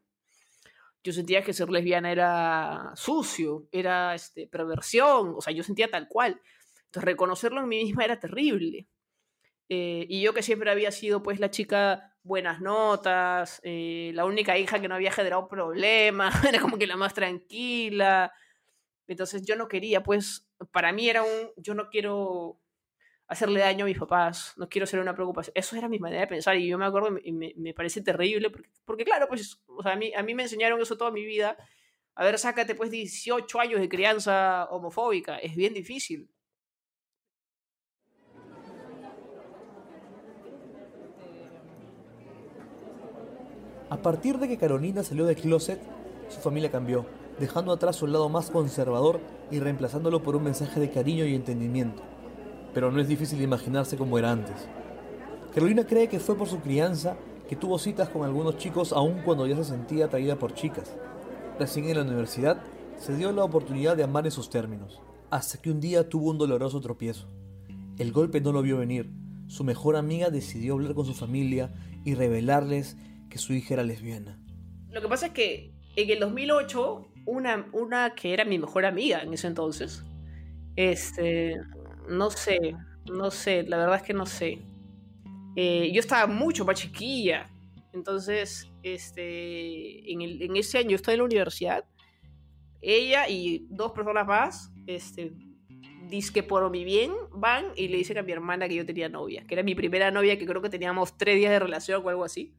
Yo 1.04 1.14
sentía 1.14 1.44
que 1.44 1.54
ser 1.54 1.70
lesbiana 1.70 2.12
era 2.12 2.92
sucio, 2.96 3.68
era 3.72 4.16
este, 4.16 4.48
perversión, 4.48 5.36
o 5.38 5.42
sea, 5.42 5.54
yo 5.54 5.64
sentía 5.64 5.90
tal 5.90 6.08
cual 6.08 6.42
reconocerlo 7.02 7.62
en 7.62 7.68
mí 7.68 7.84
misma 7.84 8.06
era 8.06 8.20
terrible. 8.20 8.88
Eh, 9.70 10.06
y 10.10 10.22
yo 10.22 10.34
que 10.34 10.44
siempre 10.44 10.70
había 10.70 10.92
sido 10.92 11.24
pues 11.24 11.40
la 11.40 11.50
chica 11.50 12.16
buenas 12.24 12.62
notas, 12.62 13.62
eh, 13.64 14.12
la 14.14 14.26
única 14.26 14.58
hija 14.58 14.80
que 14.80 14.88
no 14.88 14.96
había 14.96 15.12
generado 15.12 15.48
problemas, 15.48 16.34
era 16.46 16.60
como 16.60 16.78
que 16.78 16.88
la 16.88 16.98
más 16.98 17.14
tranquila. 17.14 18.32
Entonces 19.08 19.46
yo 19.46 19.56
no 19.56 19.68
quería, 19.68 20.04
pues 20.04 20.48
para 20.72 20.92
mí 20.92 21.10
era 21.10 21.24
un, 21.24 21.52
yo 21.58 21.74
no 21.74 21.90
quiero 21.90 22.60
hacerle 23.28 23.60
daño 23.60 23.86
a 23.86 23.88
mis 23.88 23.98
papás, 23.98 24.54
no 24.58 24.70
quiero 24.70 24.86
ser 24.86 25.00
una 25.00 25.16
preocupación. 25.16 25.54
Eso 25.56 25.76
era 25.76 25.90
mi 25.90 26.00
manera 26.00 26.22
de 26.22 26.28
pensar 26.28 26.56
y 26.58 26.68
yo 26.68 26.78
me 26.78 26.86
acuerdo 26.86 27.18
y 27.24 27.32
me, 27.32 27.54
me, 27.58 27.74
parece 27.74 28.02
terrible 28.02 28.50
porque, 28.50 28.70
porque 28.86 29.06
claro, 29.06 29.28
pues 29.28 29.62
o 29.68 29.82
sea, 29.84 29.94
a, 29.94 29.96
mí, 29.96 30.14
a 30.16 30.24
mí 30.24 30.36
me 30.36 30.44
enseñaron 30.44 30.82
eso 30.82 30.98
toda 30.98 31.12
mi 31.12 31.26
vida. 31.26 31.58
A 32.16 32.24
ver, 32.24 32.38
sácate 32.40 32.76
pues 32.76 32.92
18 32.92 33.60
años 33.60 33.80
de 33.80 33.90
crianza 33.90 34.66
homofóbica, 34.70 35.38
es 35.38 35.56
bien 35.56 35.74
difícil. 35.74 36.30
A 43.90 43.98
partir 43.98 44.40
de 44.40 44.48
que 44.48 44.58
Carolina 44.58 45.04
salió 45.04 45.26
del 45.26 45.36
closet, 45.36 45.80
su 46.30 46.40
familia 46.42 46.72
cambió, 46.72 47.06
dejando 47.40 47.72
atrás 47.72 47.96
su 47.96 48.08
lado 48.08 48.30
más 48.30 48.50
conservador 48.50 49.20
y 49.52 49.60
reemplazándolo 49.60 50.24
por 50.24 50.36
un 50.36 50.44
mensaje 50.44 50.80
de 50.80 50.90
cariño 50.90 51.26
y 51.26 51.36
entendimiento. 51.36 52.04
Pero 52.74 52.92
no 52.92 53.00
es 53.00 53.08
difícil 53.08 53.42
imaginarse 53.42 53.98
cómo 53.98 54.18
era 54.18 54.32
antes. 54.32 54.68
Carolina 55.54 55.86
cree 55.86 56.10
que 56.10 56.20
fue 56.20 56.36
por 56.36 56.48
su 56.48 56.60
crianza 56.60 57.16
que 57.48 57.56
tuvo 57.56 57.78
citas 57.78 58.10
con 58.10 58.24
algunos 58.24 58.58
chicos 58.58 58.92
aun 58.92 59.22
cuando 59.24 59.48
ya 59.48 59.56
se 59.56 59.64
sentía 59.64 60.06
atraída 60.06 60.38
por 60.38 60.54
chicas. 60.54 60.96
Recién 61.60 61.88
en 61.88 61.98
la 61.98 62.04
universidad 62.04 62.62
se 62.98 63.16
dio 63.16 63.32
la 63.32 63.44
oportunidad 63.44 63.96
de 63.96 64.04
amar 64.04 64.26
en 64.26 64.32
sus 64.32 64.50
términos, 64.50 65.00
hasta 65.30 65.62
que 65.62 65.72
un 65.72 65.80
día 65.80 66.10
tuvo 66.10 66.32
un 66.32 66.38
doloroso 66.38 66.82
tropiezo. 66.82 67.28
El 67.98 68.12
golpe 68.12 68.42
no 68.42 68.52
lo 68.52 68.62
vio 68.62 68.78
venir. 68.78 69.12
Su 69.48 69.64
mejor 69.64 69.96
amiga 69.96 70.30
decidió 70.30 70.74
hablar 70.74 70.96
con 70.96 71.06
su 71.06 71.14
familia 71.14 71.74
y 72.04 72.16
revelarles 72.16 72.98
que 73.30 73.38
su 73.38 73.54
hija 73.54 73.76
era 73.76 73.84
lesbiana. 73.84 74.40
Lo 74.92 75.02
que 75.02 75.08
pasa 75.08 75.28
es 75.28 75.32
que 75.34 75.75
en 75.96 76.10
el 76.10 76.20
2008, 76.20 77.08
una, 77.26 77.68
una 77.74 78.16
que 78.16 78.34
era 78.34 78.46
mi 78.46 78.60
mejor 78.60 78.86
amiga 78.86 79.22
en 79.22 79.34
ese 79.34 79.48
entonces, 79.48 80.04
este, 80.76 81.56
no 82.10 82.30
sé, 82.30 82.76
no 83.06 83.32
sé, 83.32 83.64
la 83.64 83.78
verdad 83.78 83.98
es 83.98 84.04
que 84.04 84.14
no 84.14 84.26
sé. 84.26 84.60
Eh, 85.56 85.92
yo 85.94 86.00
estaba 86.00 86.28
mucho 86.28 86.66
más 86.66 86.80
chiquilla, 86.80 87.50
entonces, 87.94 88.70
este, 88.84 90.12
en, 90.12 90.22
el, 90.22 90.42
en 90.42 90.58
ese 90.58 90.80
año 90.80 90.90
yo 90.90 90.96
estaba 90.98 91.14
en 91.14 91.20
la 91.20 91.26
universidad, 91.26 91.86
ella 92.82 93.28
y 93.30 93.66
dos 93.70 93.94
personas 93.94 94.28
más, 94.28 94.72
este, 94.86 95.34
que 96.34 96.44
por 96.44 96.70
mi 96.70 96.84
bien 96.84 97.12
van 97.32 97.66
y 97.76 97.88
le 97.88 97.98
dicen 97.98 98.18
a 98.18 98.22
mi 98.22 98.32
hermana 98.32 98.68
que 98.68 98.76
yo 98.76 98.86
tenía 98.86 99.10
novia, 99.10 99.46
que 99.48 99.56
era 99.56 99.64
mi 99.64 99.76
primera 99.76 100.12
novia, 100.12 100.38
que 100.38 100.46
creo 100.46 100.62
que 100.62 100.70
teníamos 100.70 101.18
tres 101.18 101.36
días 101.36 101.52
de 101.52 101.60
relación 101.60 102.02
o 102.06 102.10
algo 102.10 102.24
así. 102.24 102.54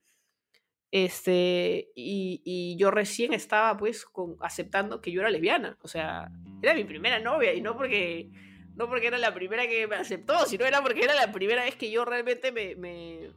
Este, 0.90 1.90
y, 1.94 2.76
yo 2.78 2.90
recién 2.90 3.32
estaba 3.32 3.76
pues 3.76 4.04
con, 4.04 4.36
aceptando 4.40 5.00
que 5.00 5.12
yo 5.12 5.20
era 5.20 5.30
lesbiana. 5.30 5.78
O 5.82 5.88
sea, 5.88 6.30
era 6.62 6.74
mi 6.74 6.84
primera 6.84 7.18
novia 7.18 7.54
y 7.54 7.60
no 7.60 7.76
porque, 7.76 8.30
no 8.74 8.88
porque 8.88 9.08
era 9.08 9.18
la 9.18 9.34
primera 9.34 9.66
que 9.66 9.86
me 9.86 9.96
aceptó, 9.96 10.46
sino 10.46 10.64
era 10.64 10.82
porque 10.82 11.04
era 11.04 11.14
la 11.14 11.32
primera 11.32 11.64
vez 11.64 11.76
que 11.76 11.90
yo 11.90 12.04
realmente 12.04 12.52
me, 12.52 12.76
me, 12.76 13.30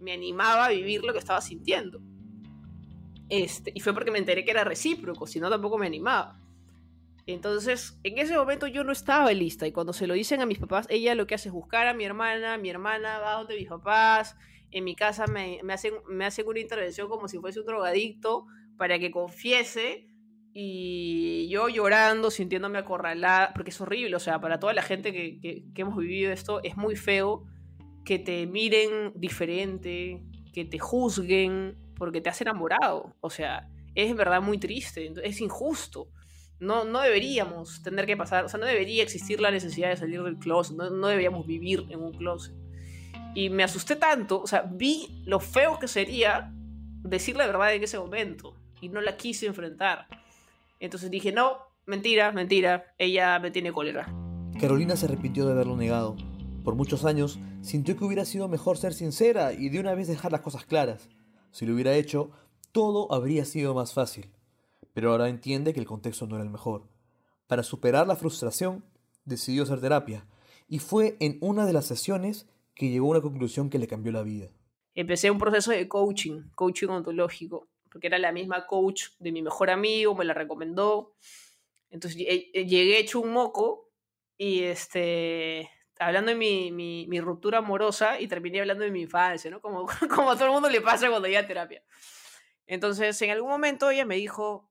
me 0.00 0.12
animaba 0.12 0.66
a 0.66 0.70
vivir 0.70 1.04
lo 1.04 1.12
que 1.12 1.18
estaba 1.18 1.40
sintiendo. 1.40 2.00
Este, 3.28 3.70
y 3.74 3.80
fue 3.80 3.94
porque 3.94 4.10
me 4.10 4.18
enteré 4.18 4.44
que 4.44 4.50
era 4.50 4.64
recíproco, 4.64 5.26
si 5.26 5.38
no 5.38 5.48
tampoco 5.48 5.78
me 5.78 5.86
animaba. 5.86 6.40
Entonces, 7.26 7.98
en 8.02 8.18
ese 8.18 8.36
momento 8.36 8.66
yo 8.66 8.82
no 8.82 8.90
estaba 8.90 9.32
lista 9.32 9.66
y 9.66 9.72
cuando 9.72 9.92
se 9.92 10.08
lo 10.08 10.14
dicen 10.14 10.40
a 10.40 10.46
mis 10.46 10.58
papás, 10.58 10.86
ella 10.90 11.14
lo 11.14 11.28
que 11.28 11.36
hace 11.36 11.48
es 11.48 11.52
buscar 11.52 11.86
a 11.86 11.94
mi 11.94 12.04
hermana, 12.04 12.58
mi 12.58 12.70
hermana 12.70 13.20
va 13.20 13.34
donde 13.34 13.56
mis 13.56 13.68
papás, 13.68 14.36
en 14.70 14.84
mi 14.84 14.94
casa 14.94 15.26
me, 15.26 15.60
me, 15.62 15.72
hacen, 15.72 15.94
me 16.08 16.24
hacen 16.24 16.46
una 16.46 16.60
intervención 16.60 17.08
como 17.08 17.28
si 17.28 17.38
fuese 17.38 17.60
un 17.60 17.66
drogadicto 17.66 18.46
para 18.76 18.98
que 18.98 19.10
confiese 19.10 20.06
y 20.52 21.48
yo 21.48 21.68
llorando, 21.68 22.30
sintiéndome 22.30 22.78
acorralada, 22.78 23.52
porque 23.54 23.70
es 23.70 23.80
horrible, 23.80 24.16
o 24.16 24.20
sea, 24.20 24.40
para 24.40 24.58
toda 24.58 24.72
la 24.72 24.82
gente 24.82 25.12
que, 25.12 25.38
que, 25.38 25.64
que 25.72 25.82
hemos 25.82 25.96
vivido 25.96 26.32
esto, 26.32 26.60
es 26.64 26.76
muy 26.76 26.96
feo 26.96 27.44
que 28.04 28.18
te 28.18 28.46
miren 28.46 29.12
diferente, 29.14 30.22
que 30.52 30.64
te 30.64 30.78
juzguen, 30.78 31.78
porque 31.96 32.20
te 32.20 32.30
has 32.30 32.40
enamorado, 32.40 33.14
o 33.20 33.30
sea, 33.30 33.68
es 33.94 34.10
en 34.10 34.16
verdad 34.16 34.42
muy 34.42 34.58
triste, 34.58 35.12
es 35.22 35.40
injusto 35.40 36.08
no, 36.60 36.84
no 36.84 37.00
deberíamos 37.00 37.82
tener 37.82 38.06
que 38.06 38.16
pasar, 38.16 38.44
o 38.44 38.48
sea, 38.48 38.60
no 38.60 38.66
debería 38.66 39.02
existir 39.02 39.40
la 39.40 39.50
necesidad 39.50 39.88
de 39.88 39.96
salir 39.96 40.22
del 40.22 40.38
closet, 40.38 40.76
no, 40.76 40.90
no 40.90 41.08
deberíamos 41.08 41.46
vivir 41.46 41.86
en 41.88 42.00
un 42.00 42.12
closet. 42.12 42.54
Y 43.34 43.50
me 43.50 43.62
asusté 43.62 43.96
tanto, 43.96 44.40
o 44.42 44.46
sea, 44.46 44.62
vi 44.62 45.22
lo 45.24 45.40
feo 45.40 45.78
que 45.78 45.88
sería 45.88 46.52
decir 47.02 47.36
la 47.36 47.46
verdad 47.46 47.74
en 47.74 47.82
ese 47.82 47.98
momento 47.98 48.54
y 48.80 48.88
no 48.88 49.00
la 49.00 49.16
quise 49.16 49.46
enfrentar. 49.46 50.06
Entonces 50.80 51.10
dije, 51.10 51.32
no, 51.32 51.58
mentira, 51.86 52.32
mentira, 52.32 52.94
ella 52.98 53.38
me 53.38 53.50
tiene 53.50 53.72
cólera. 53.72 54.12
Carolina 54.60 54.96
se 54.96 55.06
arrepintió 55.06 55.46
de 55.46 55.52
haberlo 55.52 55.76
negado. 55.76 56.16
Por 56.64 56.74
muchos 56.74 57.04
años 57.04 57.38
sintió 57.62 57.96
que 57.96 58.04
hubiera 58.04 58.24
sido 58.24 58.48
mejor 58.48 58.76
ser 58.78 58.94
sincera 58.94 59.52
y 59.52 59.68
de 59.68 59.80
una 59.80 59.94
vez 59.94 60.08
dejar 60.08 60.32
las 60.32 60.42
cosas 60.42 60.64
claras. 60.64 61.08
Si 61.52 61.66
lo 61.66 61.74
hubiera 61.74 61.94
hecho, 61.94 62.30
todo 62.72 63.12
habría 63.12 63.44
sido 63.44 63.74
más 63.74 63.94
fácil 63.94 64.30
pero 64.92 65.12
ahora 65.12 65.28
entiende 65.28 65.72
que 65.72 65.80
el 65.80 65.86
contexto 65.86 66.26
no 66.26 66.36
era 66.36 66.44
el 66.44 66.50
mejor. 66.50 66.82
Para 67.46 67.62
superar 67.62 68.06
la 68.06 68.16
frustración, 68.16 68.84
decidió 69.24 69.62
hacer 69.62 69.80
terapia, 69.80 70.26
y 70.68 70.78
fue 70.78 71.16
en 71.20 71.38
una 71.40 71.66
de 71.66 71.72
las 71.72 71.86
sesiones 71.86 72.46
que 72.74 72.88
llegó 72.88 73.06
a 73.06 73.10
una 73.10 73.20
conclusión 73.20 73.70
que 73.70 73.78
le 73.78 73.86
cambió 73.86 74.12
la 74.12 74.22
vida. 74.22 74.48
Empecé 74.94 75.30
un 75.30 75.38
proceso 75.38 75.70
de 75.70 75.88
coaching, 75.88 76.50
coaching 76.54 76.88
ontológico, 76.88 77.68
porque 77.90 78.06
era 78.06 78.18
la 78.18 78.32
misma 78.32 78.66
coach 78.66 79.08
de 79.18 79.32
mi 79.32 79.42
mejor 79.42 79.70
amigo, 79.70 80.14
me 80.14 80.24
la 80.24 80.34
recomendó. 80.34 81.14
Entonces 81.90 82.16
llegué 82.16 82.98
hecho 82.98 83.20
un 83.20 83.32
moco 83.32 83.90
y 84.36 84.62
este, 84.62 85.70
hablando 85.98 86.30
de 86.30 86.36
mi, 86.36 86.72
mi, 86.72 87.06
mi, 87.08 87.20
ruptura 87.20 87.58
amorosa 87.58 88.20
y 88.20 88.26
terminé 88.26 88.60
hablando 88.60 88.84
de 88.84 88.90
mi 88.90 89.02
infancia, 89.02 89.50
¿no? 89.50 89.60
Como, 89.60 89.86
como 90.14 90.30
a 90.30 90.34
todo 90.34 90.46
el 90.46 90.52
mundo 90.52 90.70
le 90.70 90.80
pasa 90.80 91.10
cuando 91.10 91.28
llega 91.28 91.40
a 91.40 91.46
terapia. 91.46 91.82
Entonces, 92.66 93.20
en 93.22 93.30
algún 93.30 93.50
momento 93.50 93.90
ella 93.90 94.04
me 94.04 94.16
dijo, 94.16 94.70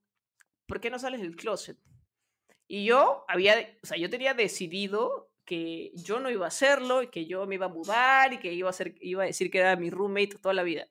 ¿por 0.66 0.80
qué 0.80 0.90
no 0.90 1.00
sales 1.00 1.22
del 1.22 1.36
closet? 1.36 1.78
Y 2.68 2.86
yo 2.86 3.26
había, 3.28 3.78
o 3.84 3.86
sea, 3.86 3.98
yo 3.98 4.10
tenía 4.10 4.34
decidido 4.34 5.29
que 5.50 5.92
yo 5.96 6.20
no 6.20 6.30
iba 6.30 6.46
a 6.46 6.50
hacerlo 6.50 7.02
y 7.02 7.08
que 7.08 7.26
yo 7.26 7.48
me 7.48 7.56
iba 7.56 7.66
a 7.66 7.70
mudar 7.70 8.32
y 8.34 8.38
que 8.38 8.54
iba 8.54 8.70
a, 8.70 8.74
ser, 8.74 8.94
iba 9.02 9.24
a 9.24 9.26
decir 9.26 9.50
que 9.50 9.58
era 9.58 9.76
mi 9.76 9.90
roommate 9.90 10.38
toda 10.40 10.54
la 10.54 10.62
vida. 10.62 10.86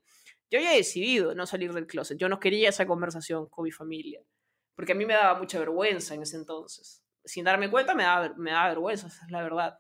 Yo 0.51 0.59
había 0.59 0.73
decidido 0.73 1.33
no 1.37 1.47
salir 1.47 1.73
del 1.73 1.87
closet. 1.87 2.19
Yo 2.19 2.29
no 2.29 2.41
quería 2.41 2.71
esa 2.71 2.85
conversación 2.85 3.49
con 3.49 3.63
mi 3.63 3.71
familia. 3.71 4.21
Porque 4.75 4.93
a 4.93 4.95
mí 4.97 5.07
me 5.07 5.15
daba 5.15 5.39
mucha 5.39 5.61
vergüenza 5.61 6.15
en 6.15 6.23
ese 6.23 6.39
entonces. 6.39 7.05
Sin 7.25 7.45
darme 7.45 7.71
cuenta, 7.71 7.95
me 7.95 8.03
daba, 8.03 8.35
me 8.37 8.51
daba 8.51 8.71
vergüenza, 8.71 9.07
esa 9.07 9.25
es 9.27 9.31
la 9.31 9.43
verdad. 9.45 9.79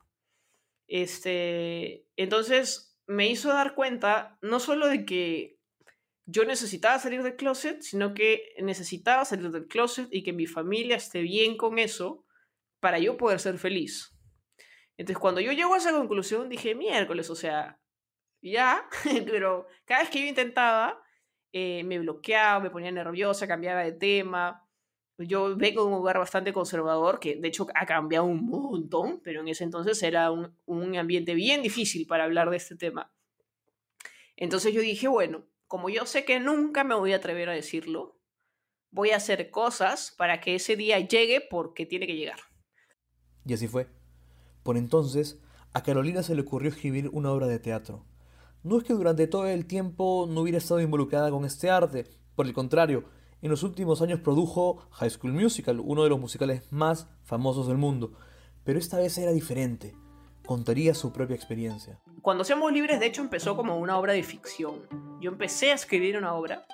Este, 0.86 2.06
entonces 2.14 2.96
me 3.08 3.26
hizo 3.26 3.48
dar 3.48 3.74
cuenta 3.74 4.38
no 4.42 4.60
solo 4.60 4.86
de 4.86 5.04
que 5.04 5.58
yo 6.24 6.44
necesitaba 6.44 7.00
salir 7.00 7.24
del 7.24 7.34
closet, 7.34 7.82
sino 7.82 8.14
que 8.14 8.54
necesitaba 8.60 9.24
salir 9.24 9.50
del 9.50 9.66
closet 9.66 10.06
y 10.12 10.22
que 10.22 10.32
mi 10.32 10.46
familia 10.46 10.94
esté 10.94 11.22
bien 11.22 11.56
con 11.56 11.80
eso 11.80 12.24
para 12.78 13.00
yo 13.00 13.16
poder 13.16 13.40
ser 13.40 13.58
feliz. 13.58 14.14
Entonces, 14.98 15.18
cuando 15.18 15.40
yo 15.40 15.52
llego 15.52 15.74
a 15.74 15.78
esa 15.78 15.92
conclusión, 15.92 16.48
dije, 16.48 16.74
miércoles, 16.74 17.30
o 17.30 17.36
sea, 17.36 17.80
ya, 18.42 18.86
pero 19.26 19.66
cada 19.84 20.00
vez 20.00 20.10
que 20.10 20.20
yo 20.20 20.26
intentaba, 20.26 21.00
eh, 21.52 21.84
me 21.84 22.00
bloqueaba, 22.00 22.60
me 22.60 22.70
ponía 22.70 22.90
nerviosa, 22.90 23.46
cambiaba 23.46 23.82
de 23.84 23.92
tema. 23.92 24.68
Yo 25.16 25.56
vengo 25.56 25.82
de 25.82 25.88
un 25.88 25.94
lugar 25.94 26.18
bastante 26.18 26.52
conservador, 26.52 27.20
que 27.20 27.36
de 27.36 27.48
hecho 27.48 27.68
ha 27.74 27.86
cambiado 27.86 28.26
un 28.26 28.44
montón, 28.44 29.20
pero 29.22 29.40
en 29.40 29.48
ese 29.48 29.64
entonces 29.64 30.02
era 30.02 30.30
un, 30.32 30.56
un 30.66 30.96
ambiente 30.96 31.34
bien 31.34 31.62
difícil 31.62 32.06
para 32.06 32.24
hablar 32.24 32.50
de 32.50 32.56
este 32.56 32.76
tema. 32.76 33.12
Entonces 34.36 34.74
yo 34.74 34.80
dije, 34.80 35.08
bueno, 35.08 35.44
como 35.66 35.90
yo 35.90 36.06
sé 36.06 36.24
que 36.24 36.40
nunca 36.40 36.82
me 36.82 36.94
voy 36.94 37.12
a 37.12 37.16
atrever 37.16 37.48
a 37.48 37.52
decirlo, 37.52 38.20
voy 38.90 39.10
a 39.10 39.16
hacer 39.16 39.50
cosas 39.50 40.12
para 40.16 40.40
que 40.40 40.56
ese 40.56 40.76
día 40.76 40.98
llegue 41.00 41.40
porque 41.40 41.86
tiene 41.86 42.06
que 42.06 42.16
llegar. 42.16 42.38
Y 43.44 43.54
así 43.54 43.66
fue. 43.66 43.97
Por 44.68 44.76
entonces, 44.76 45.40
a 45.72 45.82
Carolina 45.82 46.22
se 46.22 46.34
le 46.34 46.42
ocurrió 46.42 46.68
escribir 46.68 47.08
una 47.14 47.32
obra 47.32 47.46
de 47.46 47.58
teatro. 47.58 48.04
No 48.62 48.76
es 48.76 48.84
que 48.84 48.92
durante 48.92 49.26
todo 49.26 49.46
el 49.46 49.64
tiempo 49.64 50.26
no 50.28 50.42
hubiera 50.42 50.58
estado 50.58 50.82
involucrada 50.82 51.30
con 51.30 51.46
este 51.46 51.70
arte, 51.70 52.04
por 52.34 52.44
el 52.44 52.52
contrario, 52.52 53.04
en 53.40 53.48
los 53.48 53.62
últimos 53.62 54.02
años 54.02 54.20
produjo 54.20 54.86
High 54.90 55.08
School 55.08 55.32
Musical, 55.32 55.80
uno 55.80 56.02
de 56.02 56.10
los 56.10 56.20
musicales 56.20 56.70
más 56.70 57.08
famosos 57.24 57.66
del 57.66 57.78
mundo, 57.78 58.12
pero 58.62 58.78
esta 58.78 58.98
vez 58.98 59.16
era 59.16 59.32
diferente 59.32 59.96
contaría 60.44 60.92
su 60.92 61.14
propia 61.14 61.36
experiencia. 61.36 61.98
Cuando 62.20 62.44
Seamos 62.44 62.70
Libres, 62.70 63.00
de 63.00 63.06
hecho, 63.06 63.22
empezó 63.22 63.56
como 63.56 63.78
una 63.78 63.96
obra 63.98 64.12
de 64.12 64.22
ficción. 64.22 64.82
Yo 65.18 65.30
empecé 65.30 65.70
a 65.70 65.76
escribir 65.76 66.18
una 66.18 66.34
obra, 66.34 66.66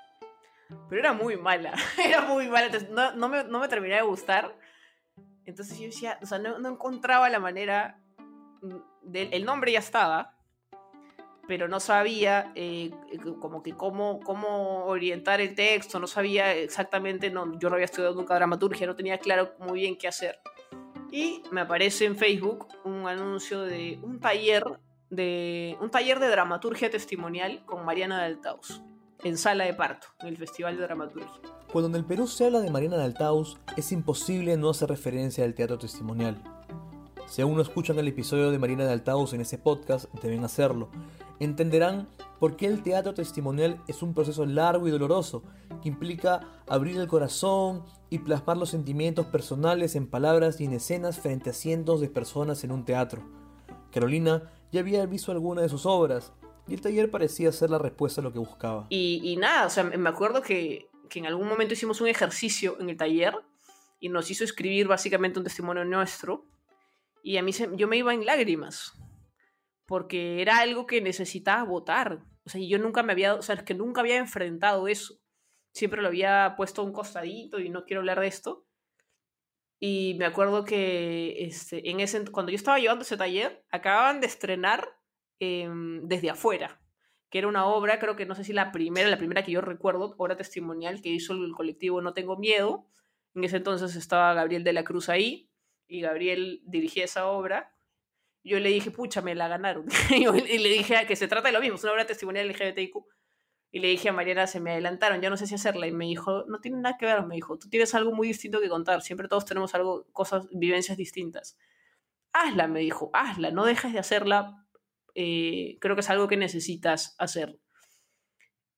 pero 0.89 1.01
era 1.01 1.13
muy 1.13 1.37
mala. 1.37 1.75
era 2.05 2.23
muy 2.23 2.49
mala, 2.49 2.77
no, 3.15 3.29
me, 3.29 3.45
no 3.45 3.61
me 3.61 3.69
terminaba 3.69 4.03
de 4.03 4.09
gustar. 4.09 4.53
Entonces 5.47 5.79
yo 5.79 5.87
decía, 5.87 6.19
o 6.23 6.27
sea, 6.27 6.39
no, 6.39 6.69
encontraba 6.69 7.29
la 7.31 7.39
manera. 7.39 8.01
De, 9.03 9.25
el 9.33 9.45
nombre 9.45 9.73
ya 9.73 9.81
estaba, 9.81 10.37
pero 11.47 11.69
no 11.69 11.79
sabía 11.81 12.53
eh, 12.55 12.91
como 13.41 13.63
que 13.63 13.75
cómo, 13.75 14.21
cómo 14.21 14.87
orientar 14.87 15.43
el 15.43 15.55
texto, 15.55 16.01
no 16.01 16.07
sabía 16.07 16.55
exactamente, 16.55 17.31
no, 17.31 17.59
yo 17.59 17.69
no 17.69 17.75
había 17.75 17.85
estudiado 17.85 18.15
nunca 18.15 18.35
dramaturgia, 18.35 18.87
no 18.87 18.97
tenía 18.97 19.19
claro 19.19 19.53
muy 19.59 19.81
bien 19.81 19.99
qué 19.99 20.09
hacer 20.09 20.41
y 21.15 21.45
me 21.53 21.61
aparece 21.61 22.07
en 22.07 22.17
Facebook 22.17 22.67
un 22.83 23.07
anuncio 23.07 23.61
de 23.63 24.01
un 24.03 24.19
taller 24.19 24.65
de 25.11 25.77
un 25.81 25.89
taller 25.89 26.19
de 26.19 26.27
dramaturgia 26.27 26.91
testimonial 26.91 27.65
con 27.67 27.85
Mariana 27.85 28.19
de 28.19 28.25
Altaus 28.25 28.83
en 29.25 29.39
Sala 29.39 29.65
de 29.65 29.73
Parto, 29.73 30.07
en 30.21 30.29
el 30.29 30.37
Festival 30.37 30.77
de 30.77 30.83
Dramaturgia. 30.83 31.41
Cuando 31.73 31.89
en 31.89 31.97
el 31.97 32.05
Perú 32.05 32.27
se 32.27 32.45
habla 32.45 32.61
de 32.61 32.71
Mariana 32.71 32.99
de 32.99 33.05
Altaus, 33.05 33.57
es 33.77 33.91
imposible 33.91 34.57
no 34.59 34.69
hacer 34.69 34.91
referencia 34.91 35.45
al 35.45 35.55
teatro 35.55 35.79
testimonial. 35.79 36.43
Si 37.27 37.41
aún 37.41 37.57
no 37.57 37.63
escuchan 37.63 37.99
el 37.99 38.07
episodio 38.07 38.51
de 38.51 38.59
Mariana 38.59 38.85
de 38.85 38.93
Altaus 38.93 39.33
en 39.33 39.41
ese 39.41 39.57
podcast, 39.57 40.13
deben 40.23 40.45
hacerlo. 40.45 40.91
Entenderán 41.41 42.07
por 42.39 42.57
qué 42.57 42.67
el 42.67 42.83
teatro 42.83 43.15
testimonial 43.15 43.81
es 43.89 44.03
un 44.03 44.13
proceso 44.13 44.45
largo 44.45 44.87
y 44.87 44.91
doloroso, 44.91 45.43
que 45.83 45.89
implica 45.89 46.43
abrir 46.69 46.99
el 46.99 47.09
corazón 47.09 47.83
y 48.11 48.19
plasmar 48.19 48.59
los 48.59 48.69
sentimientos 48.69 49.27
personales 49.27 49.97
en 49.97 50.07
palabras 50.07 50.61
y 50.61 50.67
en 50.67 50.75
escenas 50.75 51.19
frente 51.19 51.51
a 51.51 51.55
cientos 51.55 52.03
de 52.03 52.11
personas 52.11 52.63
en 52.63 52.73
un 52.73 52.85
teatro. 52.85 53.23
Carolina 53.91 54.43
ya 54.71 54.81
había 54.81 55.07
visto 55.07 55.33
alguna 55.33 55.63
de 55.63 55.71
sus 55.71 55.87
obras, 55.87 56.33
y 56.67 56.75
el 56.75 56.81
taller 56.81 57.11
parecía 57.11 57.53
ser 57.53 57.71
la 57.71 57.79
respuesta 57.79 58.21
a 58.21 58.25
lo 58.25 58.33
que 58.33 58.39
buscaba. 58.39 58.87
Y, 58.89 59.21
y 59.23 59.37
nada, 59.37 59.67
o 59.67 59.71
sea, 59.71 59.85
me 59.85 60.09
acuerdo 60.09 60.43
que, 60.43 60.89
que 61.09 61.19
en 61.19 61.27
algún 61.27 61.49
momento 61.49 61.75
hicimos 61.75 62.01
un 62.01 62.09
ejercicio 62.09 62.77
en 62.81 62.91
el 62.91 62.97
taller 62.97 63.35
y 64.01 64.09
nos 64.09 64.31
hizo 64.31 64.45
escribir 64.45 64.89
básicamente 64.89 65.39
un 65.39 65.45
testimonio 65.45 65.85
nuestro 65.85 66.47
y 67.23 67.39
a 67.39 67.43
mí 67.43 67.53
se, 67.53 67.71
yo 67.75 67.89
me 67.89 67.97
iba 67.97 68.13
en 68.13 68.27
lágrimas 68.27 68.93
porque 69.87 70.43
era 70.43 70.59
algo 70.59 70.87
que 70.87 71.01
necesitaba 71.01 71.63
votar. 71.65 72.23
O 72.45 72.51
sea, 72.51 72.61
yo 72.61 72.79
nunca 72.79 73.03
me 73.03 73.13
había, 73.13 73.35
o 73.35 73.43
sea, 73.43 73.57
que 73.65 73.75
nunca 73.75 74.03
había 74.03 74.19
enfrentado 74.19 74.89
eso. 74.89 75.19
Siempre 75.73 76.03
lo 76.03 76.09
había 76.09 76.55
puesto 76.57 76.83
a 76.83 76.85
un 76.85 76.93
costadito 76.93 77.59
y 77.59 77.71
no 77.71 77.85
quiero 77.85 78.01
hablar 78.01 78.21
de 78.21 78.27
esto. 78.27 78.67
Y 79.81 80.17
me 80.19 80.27
acuerdo 80.27 80.65
que 80.65 81.45
este, 81.45 81.91
en 81.91 82.01
ese, 82.01 82.25
cuando 82.31 82.53
yo 82.53 82.57
estaba 82.57 82.79
llevando 82.79 83.03
ese 83.03 83.17
taller, 83.17 83.65
acababan 83.71 84.21
de 84.21 84.27
estrenar 84.27 84.87
eh, 85.45 85.71
Desde 86.03 86.31
afuera, 86.31 86.81
que 87.31 87.39
era 87.39 87.49
una 87.49 87.67
obra, 87.67 87.99
creo 87.99 88.17
que 88.17 88.27
no 88.27 88.35
sé 88.35 88.45
si 88.45 88.53
la 88.53 88.73
primera, 88.73 89.09
la 89.09 89.19
primera 89.19 89.43
que 89.43 89.53
yo 89.53 89.61
recuerdo, 89.61 90.15
obra 90.19 90.37
testimonial 90.37 91.03
que 91.03 91.11
hizo 91.11 91.33
el 91.33 91.53
colectivo 91.53 92.01
No 92.01 92.15
Tengo 92.15 92.37
Miedo. 92.37 92.87
En 93.35 93.45
ese 93.45 93.57
entonces 93.57 93.97
estaba 93.97 94.35
Gabriel 94.35 94.65
de 94.65 94.73
la 94.73 94.85
Cruz 94.85 95.09
ahí 95.09 95.51
y 95.87 96.01
Gabriel 96.01 96.63
dirigía 96.65 97.05
esa 97.05 97.27
obra 97.27 97.75
yo 98.45 98.61
le 98.61 98.69
dije, 98.69 98.91
pucha, 98.91 99.23
me 99.23 99.35
la 99.35 99.49
ganaron. 99.49 99.87
y 100.11 100.59
le 100.59 100.69
dije 100.69 101.07
que 101.07 101.17
se 101.17 101.29
trata 101.29 101.49
de 101.49 101.55
lo 101.55 101.61
mismo, 101.61 101.77
es 101.77 101.83
una 101.83 101.95
obra 101.95 102.07
testimonial 102.07 102.49
LGBTIQ. 102.49 102.95
Y 103.73 103.81
le 103.81 103.89
dije 103.89 104.11
a 104.11 104.13
Mariana, 104.13 104.47
se 104.47 104.61
me 104.61 104.71
adelantaron, 104.71 105.21
yo 105.21 105.31
no 105.31 105.37
sé 105.37 105.49
si 105.49 105.55
hacerla. 105.57 105.89
Y 105.89 105.93
me 105.93 106.05
dijo, 106.05 106.45
no 106.47 106.61
tiene 106.61 106.77
nada 106.77 106.97
que 106.97 107.07
ver, 107.07 107.25
me 107.27 107.35
dijo, 107.35 107.59
tú 107.59 107.69
tienes 107.69 107.93
algo 107.95 108.13
muy 108.13 108.29
distinto 108.29 108.61
que 108.61 108.69
contar, 108.69 109.03
siempre 109.03 109.27
todos 109.27 109.47
tenemos 109.47 109.75
algo, 109.75 110.07
cosas, 110.13 110.47
vivencias 110.53 110.97
distintas. 110.97 111.59
Hazla, 112.33 112.69
me 112.69 112.81
dijo, 112.81 113.11
hazla, 113.15 113.51
no 113.51 113.65
dejes 113.65 113.93
de 113.93 113.99
hacerla, 113.99 114.64
eh, 115.15 115.79
creo 115.81 115.95
que 115.95 116.01
es 116.01 116.11
algo 116.11 116.29
que 116.29 116.37
necesitas 116.37 117.15
hacer. 117.19 117.59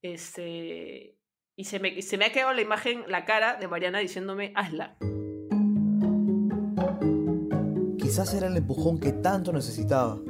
Este, 0.02 1.16
y 1.56 1.64
se 1.64 1.80
me, 1.80 2.02
se 2.02 2.18
me 2.18 2.26
ha 2.26 2.32
quedado 2.32 2.52
la 2.52 2.60
imagen, 2.60 3.04
la 3.08 3.24
cara 3.24 3.56
de 3.56 3.68
Mariana 3.68 3.98
diciéndome, 3.98 4.52
hazla. 4.54 4.96
Quizás 7.98 8.34
era 8.34 8.46
el 8.46 8.56
empujón 8.56 9.00
que 9.00 9.12
tanto 9.12 9.52
necesitaba. 9.52 10.20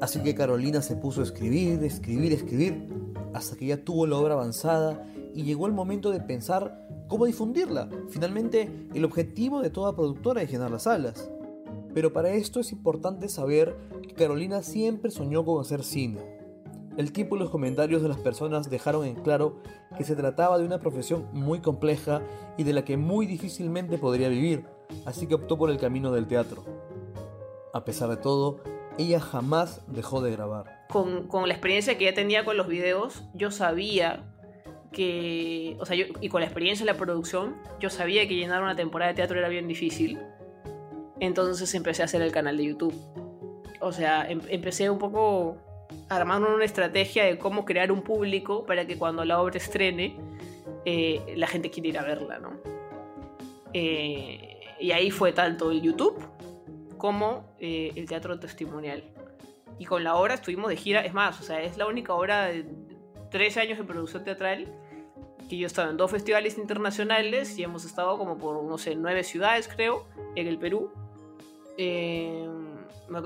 Así 0.00 0.22
que 0.22 0.34
Carolina 0.34 0.80
se 0.80 0.96
puso 0.96 1.20
a 1.20 1.24
escribir, 1.24 1.82
escribir, 1.84 2.32
escribir, 2.32 2.88
hasta 3.34 3.56
que 3.56 3.66
ya 3.66 3.84
tuvo 3.84 4.06
la 4.06 4.16
obra 4.16 4.34
avanzada 4.34 5.04
y 5.34 5.42
llegó 5.42 5.66
el 5.66 5.72
momento 5.72 6.10
de 6.10 6.20
pensar 6.20 6.88
cómo 7.08 7.26
difundirla. 7.26 7.90
Finalmente, 8.08 8.88
el 8.94 9.04
objetivo 9.04 9.60
de 9.60 9.70
toda 9.70 9.94
productora 9.94 10.42
es 10.42 10.50
llenar 10.50 10.70
las 10.70 10.84
salas. 10.84 11.30
Pero 11.94 12.12
para 12.12 12.30
esto 12.30 12.60
es 12.60 12.72
importante 12.72 13.28
saber 13.28 13.76
que 14.02 14.14
Carolina 14.14 14.62
siempre 14.62 15.10
soñó 15.10 15.44
con 15.44 15.60
hacer 15.60 15.82
cine. 15.82 16.40
El 16.96 17.12
tiempo 17.12 17.36
y 17.36 17.38
los 17.38 17.50
comentarios 17.50 18.02
de 18.02 18.08
las 18.08 18.18
personas 18.18 18.68
dejaron 18.68 19.06
en 19.06 19.14
claro 19.14 19.56
que 19.96 20.04
se 20.04 20.16
trataba 20.16 20.58
de 20.58 20.64
una 20.64 20.80
profesión 20.80 21.26
muy 21.32 21.60
compleja 21.60 22.20
y 22.56 22.64
de 22.64 22.72
la 22.72 22.84
que 22.84 22.96
muy 22.96 23.26
difícilmente 23.26 23.96
podría 23.96 24.28
vivir, 24.28 24.64
así 25.06 25.26
que 25.26 25.34
optó 25.34 25.56
por 25.56 25.70
el 25.70 25.78
camino 25.78 26.12
del 26.12 26.26
teatro. 26.26 26.64
A 27.72 27.84
pesar 27.84 28.10
de 28.10 28.16
todo, 28.16 28.60
ella 28.98 29.20
jamás 29.20 29.82
dejó 29.86 30.20
de 30.20 30.32
grabar. 30.32 30.86
Con, 30.90 31.28
con 31.28 31.48
la 31.48 31.54
experiencia 31.54 31.96
que 31.96 32.04
ya 32.04 32.14
tenía 32.14 32.44
con 32.44 32.56
los 32.56 32.66
videos, 32.66 33.22
yo 33.34 33.50
sabía 33.50 34.26
que, 34.92 35.76
o 35.80 35.86
sea, 35.86 35.96
y 35.96 36.28
con 36.28 36.40
la 36.40 36.46
experiencia 36.46 36.84
de 36.84 36.92
la 36.92 36.98
producción, 36.98 37.56
yo 37.78 37.90
sabía 37.90 38.26
que 38.26 38.34
llenar 38.34 38.62
una 38.62 38.76
temporada 38.76 39.12
de 39.12 39.16
teatro 39.16 39.38
era 39.38 39.48
bien 39.48 39.68
difícil. 39.68 40.18
Entonces 41.20 41.72
empecé 41.74 42.02
a 42.02 42.06
hacer 42.06 42.22
el 42.22 42.32
canal 42.32 42.56
de 42.56 42.64
YouTube. 42.64 42.94
O 43.80 43.92
sea, 43.92 44.28
em 44.30 44.40
empecé 44.48 44.90
un 44.90 44.98
poco 44.98 45.56
armando 46.08 46.54
una 46.54 46.64
estrategia 46.64 47.24
de 47.24 47.38
cómo 47.38 47.64
crear 47.64 47.92
un 47.92 48.02
público 48.02 48.64
para 48.66 48.86
que 48.86 48.96
cuando 48.98 49.24
la 49.24 49.40
obra 49.40 49.56
estrene, 49.56 50.16
eh, 50.84 51.34
la 51.36 51.46
gente 51.46 51.70
quiera 51.70 51.88
ir 51.88 51.98
a 51.98 52.02
verla, 52.02 52.38
¿no? 52.38 52.60
Eh, 53.72 54.60
y 54.80 54.92
ahí 54.92 55.10
fue 55.10 55.32
tanto 55.32 55.70
el 55.70 55.82
YouTube 55.82 56.18
como 56.96 57.54
eh, 57.58 57.92
el 57.96 58.08
teatro 58.08 58.38
testimonial. 58.38 59.04
Y 59.78 59.84
con 59.86 60.04
la 60.04 60.16
obra 60.16 60.34
estuvimos 60.34 60.68
de 60.68 60.76
gira, 60.76 61.00
es 61.00 61.14
más, 61.14 61.40
o 61.40 61.42
sea, 61.42 61.62
es 61.62 61.76
la 61.76 61.86
única 61.86 62.14
obra 62.14 62.46
de 62.46 62.66
13 63.30 63.60
años 63.60 63.78
de 63.78 63.84
producción 63.84 64.24
teatral 64.24 64.66
que 65.48 65.56
yo 65.56 65.64
he 65.64 65.66
estado 65.66 65.90
en 65.90 65.96
dos 65.96 66.10
festivales 66.10 66.58
internacionales 66.58 67.58
y 67.58 67.64
hemos 67.64 67.84
estado 67.84 68.16
como 68.18 68.38
por, 68.38 68.62
no 68.62 68.78
sé, 68.78 68.94
nueve 68.94 69.24
ciudades, 69.24 69.68
creo, 69.68 70.06
en 70.36 70.46
el 70.46 70.58
Perú. 70.58 70.92
Eh, 71.82 72.46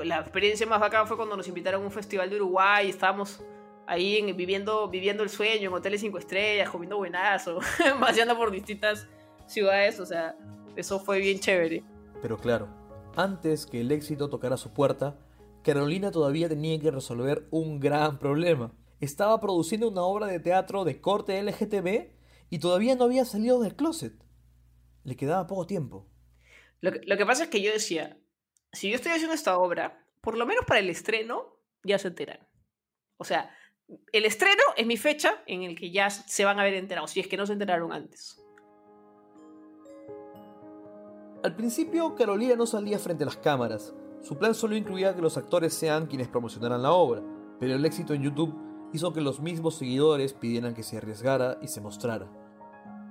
la 0.04 0.20
experiencia 0.20 0.64
más 0.64 0.78
bacana 0.78 1.06
fue 1.06 1.16
cuando 1.16 1.37
nos 1.37 1.49
invitaron 1.49 1.82
a 1.82 1.84
un 1.84 1.90
festival 1.90 2.30
de 2.30 2.37
Uruguay 2.37 2.87
y 2.87 2.90
estábamos 2.90 3.40
ahí 3.84 4.18
en, 4.18 4.37
viviendo, 4.37 4.88
viviendo 4.88 5.25
el 5.25 5.28
sueño 5.28 5.70
en 5.70 5.75
hoteles 5.75 6.00
cinco 6.00 6.18
estrellas, 6.18 6.70
comiendo 6.70 6.96
buenazo, 6.96 7.58
paseando 8.00 8.37
por 8.37 8.52
distintas 8.52 9.08
ciudades, 9.49 9.99
o 9.99 10.06
sea, 10.06 10.37
eso 10.76 11.00
fue 11.00 11.18
bien 11.18 11.40
chévere. 11.40 11.82
Pero 12.23 12.38
claro, 12.38 12.68
antes 13.16 13.66
que 13.66 13.80
el 13.80 13.90
éxito 13.90 14.30
tocara 14.30 14.56
su 14.56 14.73
puerta, 14.73 15.18
Carolina 15.64 16.12
todavía 16.12 16.49
tenía 16.49 16.78
que 16.78 16.92
resolver 16.92 17.49
un 17.50 17.80
gran 17.80 18.20
problema. 18.20 18.73
Estaba 19.00 19.40
produciendo 19.40 19.88
una 19.88 20.02
obra 20.02 20.28
de 20.28 20.38
teatro 20.38 20.84
de 20.84 21.00
corte 21.00 21.42
LGTB 21.42 22.12
y 22.50 22.58
todavía 22.61 22.94
no 22.94 23.02
había 23.02 23.25
salido 23.25 23.61
del 23.61 23.75
closet. 23.75 24.14
Le 25.02 25.16
quedaba 25.16 25.49
poco 25.49 25.66
tiempo. 25.66 26.06
Lo 26.80 26.92
que, 26.92 27.00
lo 27.04 27.16
que 27.16 27.26
pasa 27.26 27.44
es 27.44 27.50
que 27.50 27.61
yo 27.61 27.73
decía, 27.73 28.16
si 28.75 28.90
yo 28.90 28.97
estoy 28.97 29.12
haciendo 29.12 29.35
esta 29.35 29.59
obra, 29.59 30.04
por 30.21 30.37
lo 30.37 30.47
menos 30.47 30.64
para 30.64 30.81
el 30.81 30.90
estreno, 30.90 31.59
ya 31.83 31.99
se 31.99 32.09
enteran. 32.09 32.38
O 33.16 33.25
sea, 33.25 33.50
el 34.12 34.25
estreno 34.25 34.62
es 34.76 34.87
mi 34.87 34.97
fecha 34.97 35.43
en 35.47 35.62
el 35.62 35.78
que 35.78 35.90
ya 35.90 36.11
se 36.11 36.45
van 36.45 36.59
a 36.59 36.64
ver 36.64 36.75
enterados, 36.75 37.11
si 37.11 37.21
es 37.21 37.28
que 37.28 37.37
no 37.37 37.47
se 37.47 37.52
enteraron 37.52 37.93
antes. 37.93 38.41
Al 41.43 41.54
principio, 41.56 42.15
Carolina 42.15 42.56
no 42.56 42.67
salía 42.67 42.99
frente 42.99 43.25
a 43.25 43.26
las 43.26 43.37
cámaras. 43.37 43.95
Su 44.23 44.39
plan 44.39 44.54
solo 44.54 44.76
incluía 44.76 45.15
que 45.15 45.21
los 45.21 45.37
actores 45.37 45.75
sean 45.75 46.06
quienes 46.06 46.28
promocionaran 46.28 46.82
la 46.82 46.93
obra, 46.93 47.23
pero 47.60 47.75
el 47.75 47.84
éxito 47.84 48.15
en 48.15 48.23
YouTube 48.23 48.54
hizo 48.95 49.13
que 49.13 49.21
los 49.21 49.41
mismos 49.41 49.76
seguidores 49.76 50.32
pidieran 50.32 50.73
que 50.73 50.82
se 50.82 50.97
arriesgara 50.97 51.58
y 51.60 51.69
se 51.69 51.82
mostrara. 51.82 52.30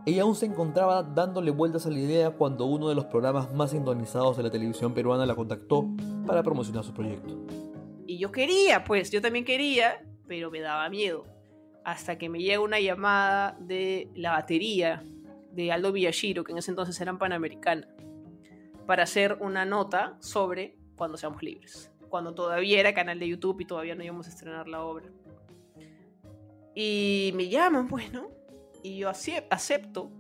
Ella 0.06 0.24
aún 0.24 0.36
se 0.36 0.46
encontraba 0.46 1.02
dándole 1.02 1.52
vueltas 1.52 1.86
a 1.86 1.90
la 1.90 2.00
idea 2.00 2.32
cuando 2.32 2.66
uno 2.66 2.90
de 2.90 2.96
los 2.96 3.06
programas 3.06 3.54
más 3.54 3.72
sintonizados 3.72 4.36
de 4.36 4.44
la 4.44 4.52
televisión 4.52 4.94
peruana 4.94 5.26
la 5.26 5.34
contactó 5.34 5.88
para 6.28 6.44
promocionar 6.44 6.84
su 6.84 6.94
proyecto. 6.94 7.38
Y 8.06 8.18
yo 8.18 8.30
quería, 8.30 8.84
pues, 8.84 9.12
yo 9.12 9.22
también 9.22 9.46
quería, 9.46 10.06
pero 10.28 10.52
me 10.52 10.60
daba 10.60 10.90
miedo. 10.90 11.24
Hasta 11.86 12.18
que 12.18 12.28
me 12.28 12.40
llega 12.40 12.60
una 12.60 12.82
llamada 12.82 13.56
de 13.62 14.10
la 14.14 14.32
batería 14.32 15.02
de 15.54 15.72
Aldo 15.72 15.94
Villashiro, 15.94 16.44
que 16.44 16.52
en 16.52 16.58
ese 16.58 16.72
entonces 16.72 17.00
era 17.00 17.18
Panamericana, 17.18 17.88
para 18.86 19.04
hacer 19.04 19.38
una 19.40 19.64
nota 19.64 20.18
sobre 20.20 20.76
cuando 20.98 21.18
seamos 21.18 21.42
libres. 21.42 21.92
Cuando 22.10 22.34
todavía 22.34 22.82
era 22.82 22.94
canal 22.94 23.20
de 23.20 23.30
YouTube 23.30 23.62
y 23.62 23.66
todavía 23.66 23.96
no 23.96 24.04
íbamos 24.04 24.28
a 24.28 24.32
estrenar 24.32 24.68
la 24.68 24.84
obra. 24.84 25.06
Y 26.76 27.32
me 27.36 27.48
llaman, 27.48 27.88
pues, 27.88 28.12
¿no? 28.12 28.43
Y 28.84 28.98
yo 28.98 29.10
acepto, 29.10 30.12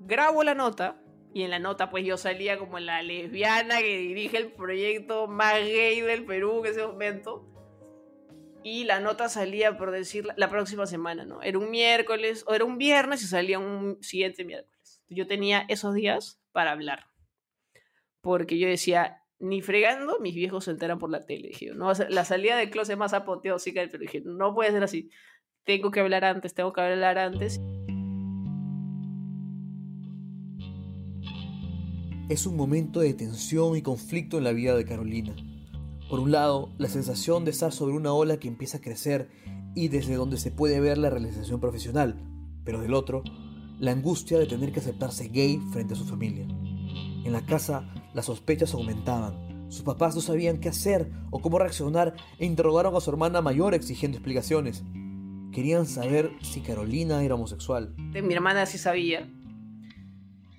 grabo 0.00 0.44
la 0.44 0.54
nota, 0.54 1.04
y 1.34 1.42
en 1.42 1.50
la 1.50 1.58
nota, 1.58 1.90
pues 1.90 2.06
yo 2.06 2.16
salía 2.16 2.58
como 2.58 2.78
la 2.78 3.02
lesbiana 3.02 3.80
que 3.80 3.98
dirige 3.98 4.36
el 4.36 4.52
proyecto 4.52 5.26
más 5.26 5.58
gay 5.60 6.00
del 6.00 6.24
Perú 6.24 6.60
en 6.64 6.70
ese 6.70 6.86
momento. 6.86 7.50
Y 8.62 8.84
la 8.84 9.00
nota 9.00 9.28
salía, 9.28 9.76
por 9.76 9.90
decir, 9.90 10.28
la 10.36 10.48
próxima 10.48 10.86
semana, 10.86 11.24
¿no? 11.24 11.42
Era 11.42 11.58
un 11.58 11.70
miércoles, 11.70 12.44
o 12.46 12.54
era 12.54 12.64
un 12.64 12.78
viernes 12.78 13.20
y 13.22 13.26
salía 13.26 13.58
un 13.58 13.98
siguiente 14.00 14.44
miércoles. 14.44 15.02
Yo 15.08 15.26
tenía 15.26 15.66
esos 15.68 15.92
días 15.92 16.40
para 16.52 16.70
hablar. 16.70 17.08
Porque 18.20 18.56
yo 18.56 18.68
decía, 18.68 19.24
ni 19.40 19.60
fregando, 19.60 20.20
mis 20.20 20.36
viejos 20.36 20.64
se 20.64 20.70
enteran 20.70 21.00
por 21.00 21.10
la 21.10 21.26
tele. 21.26 21.48
Dije, 21.48 21.72
no, 21.74 21.92
la 22.08 22.24
salida 22.24 22.56
del 22.56 22.70
closet 22.70 22.96
más 22.96 23.12
apoteósica 23.12 23.80
del 23.80 23.90
Perú. 23.90 24.02
Dije, 24.02 24.22
no 24.24 24.54
puede 24.54 24.70
ser 24.70 24.84
así 24.84 25.10
tengo 25.64 25.90
que 25.90 26.00
hablar 26.00 26.24
antes, 26.24 26.54
tengo 26.54 26.72
que 26.72 26.80
hablar 26.80 27.18
antes. 27.18 27.60
Es 32.30 32.46
un 32.46 32.56
momento 32.56 33.00
de 33.00 33.12
tensión 33.12 33.76
y 33.76 33.82
conflicto 33.82 34.38
en 34.38 34.44
la 34.44 34.52
vida 34.52 34.74
de 34.74 34.86
Carolina. 34.86 35.36
Por 36.08 36.20
un 36.20 36.32
lado, 36.32 36.72
la 36.78 36.88
sensación 36.88 37.44
de 37.44 37.50
estar 37.50 37.70
sobre 37.70 37.94
una 37.94 38.14
ola 38.14 38.38
que 38.38 38.48
empieza 38.48 38.78
a 38.78 38.80
crecer 38.80 39.28
y 39.74 39.88
desde 39.88 40.14
donde 40.14 40.38
se 40.38 40.50
puede 40.50 40.80
ver 40.80 40.96
la 40.96 41.10
realización 41.10 41.60
profesional, 41.60 42.16
pero 42.64 42.80
del 42.80 42.94
otro, 42.94 43.24
la 43.78 43.90
angustia 43.90 44.38
de 44.38 44.46
tener 44.46 44.72
que 44.72 44.80
aceptarse 44.80 45.28
gay 45.28 45.60
frente 45.70 45.92
a 45.92 45.98
su 45.98 46.06
familia. 46.06 46.46
En 46.46 47.30
la 47.30 47.44
casa, 47.44 47.92
las 48.14 48.24
sospechas 48.24 48.72
aumentaban. 48.72 49.70
Sus 49.70 49.82
papás 49.82 50.14
no 50.14 50.22
sabían 50.22 50.60
qué 50.60 50.70
hacer 50.70 51.10
o 51.30 51.40
cómo 51.40 51.58
reaccionar 51.58 52.14
e 52.38 52.46
interrogaron 52.46 52.96
a 52.96 53.00
su 53.00 53.10
hermana 53.10 53.42
mayor 53.42 53.74
exigiendo 53.74 54.16
explicaciones. 54.16 54.82
Querían 55.52 55.84
saber 55.84 56.30
si 56.40 56.62
Carolina 56.62 57.22
era 57.22 57.34
homosexual. 57.34 57.94
Mi 57.98 58.32
hermana 58.32 58.64
sí 58.64 58.78
sabía. 58.78 59.28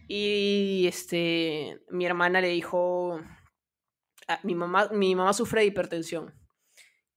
Y 0.08 0.86
este, 0.88 1.80
mi 1.89 2.06
hermana 2.06 2.41
le 2.41 2.50
dijo, 2.50 3.20
a, 4.28 4.39
mi, 4.44 4.56
mamá, 4.56 4.89
mi 4.91 5.15
mamá 5.15 5.34
sufre 5.34 5.62
de 5.62 5.68
hipertensión. 5.68 6.34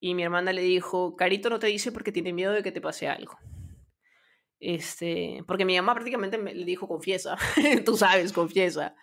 Y 0.01 0.15
mi 0.15 0.23
hermana 0.23 0.53
le 0.53 0.63
dijo, 0.63 1.17
Carito 1.17 1.51
no 1.51 1.59
te 1.59 1.67
dice 1.67 1.93
porque 1.93 2.13
tiene 2.13 2.33
miedo 2.33 2.53
de 2.53 2.63
que 2.63 2.73
te 2.73 2.81
pase 2.81 3.09
algo. 3.09 3.37
Este, 4.61 5.45
porque 5.47 5.65
mi 5.65 5.77
mamá 5.77 5.95
prácticamente 5.95 6.39
me, 6.39 6.55
le 6.55 6.65
dijo, 6.65 6.89
confiesa, 6.89 7.37
tú 7.85 7.97
sabes, 7.97 8.33
confiesa. 8.33 8.95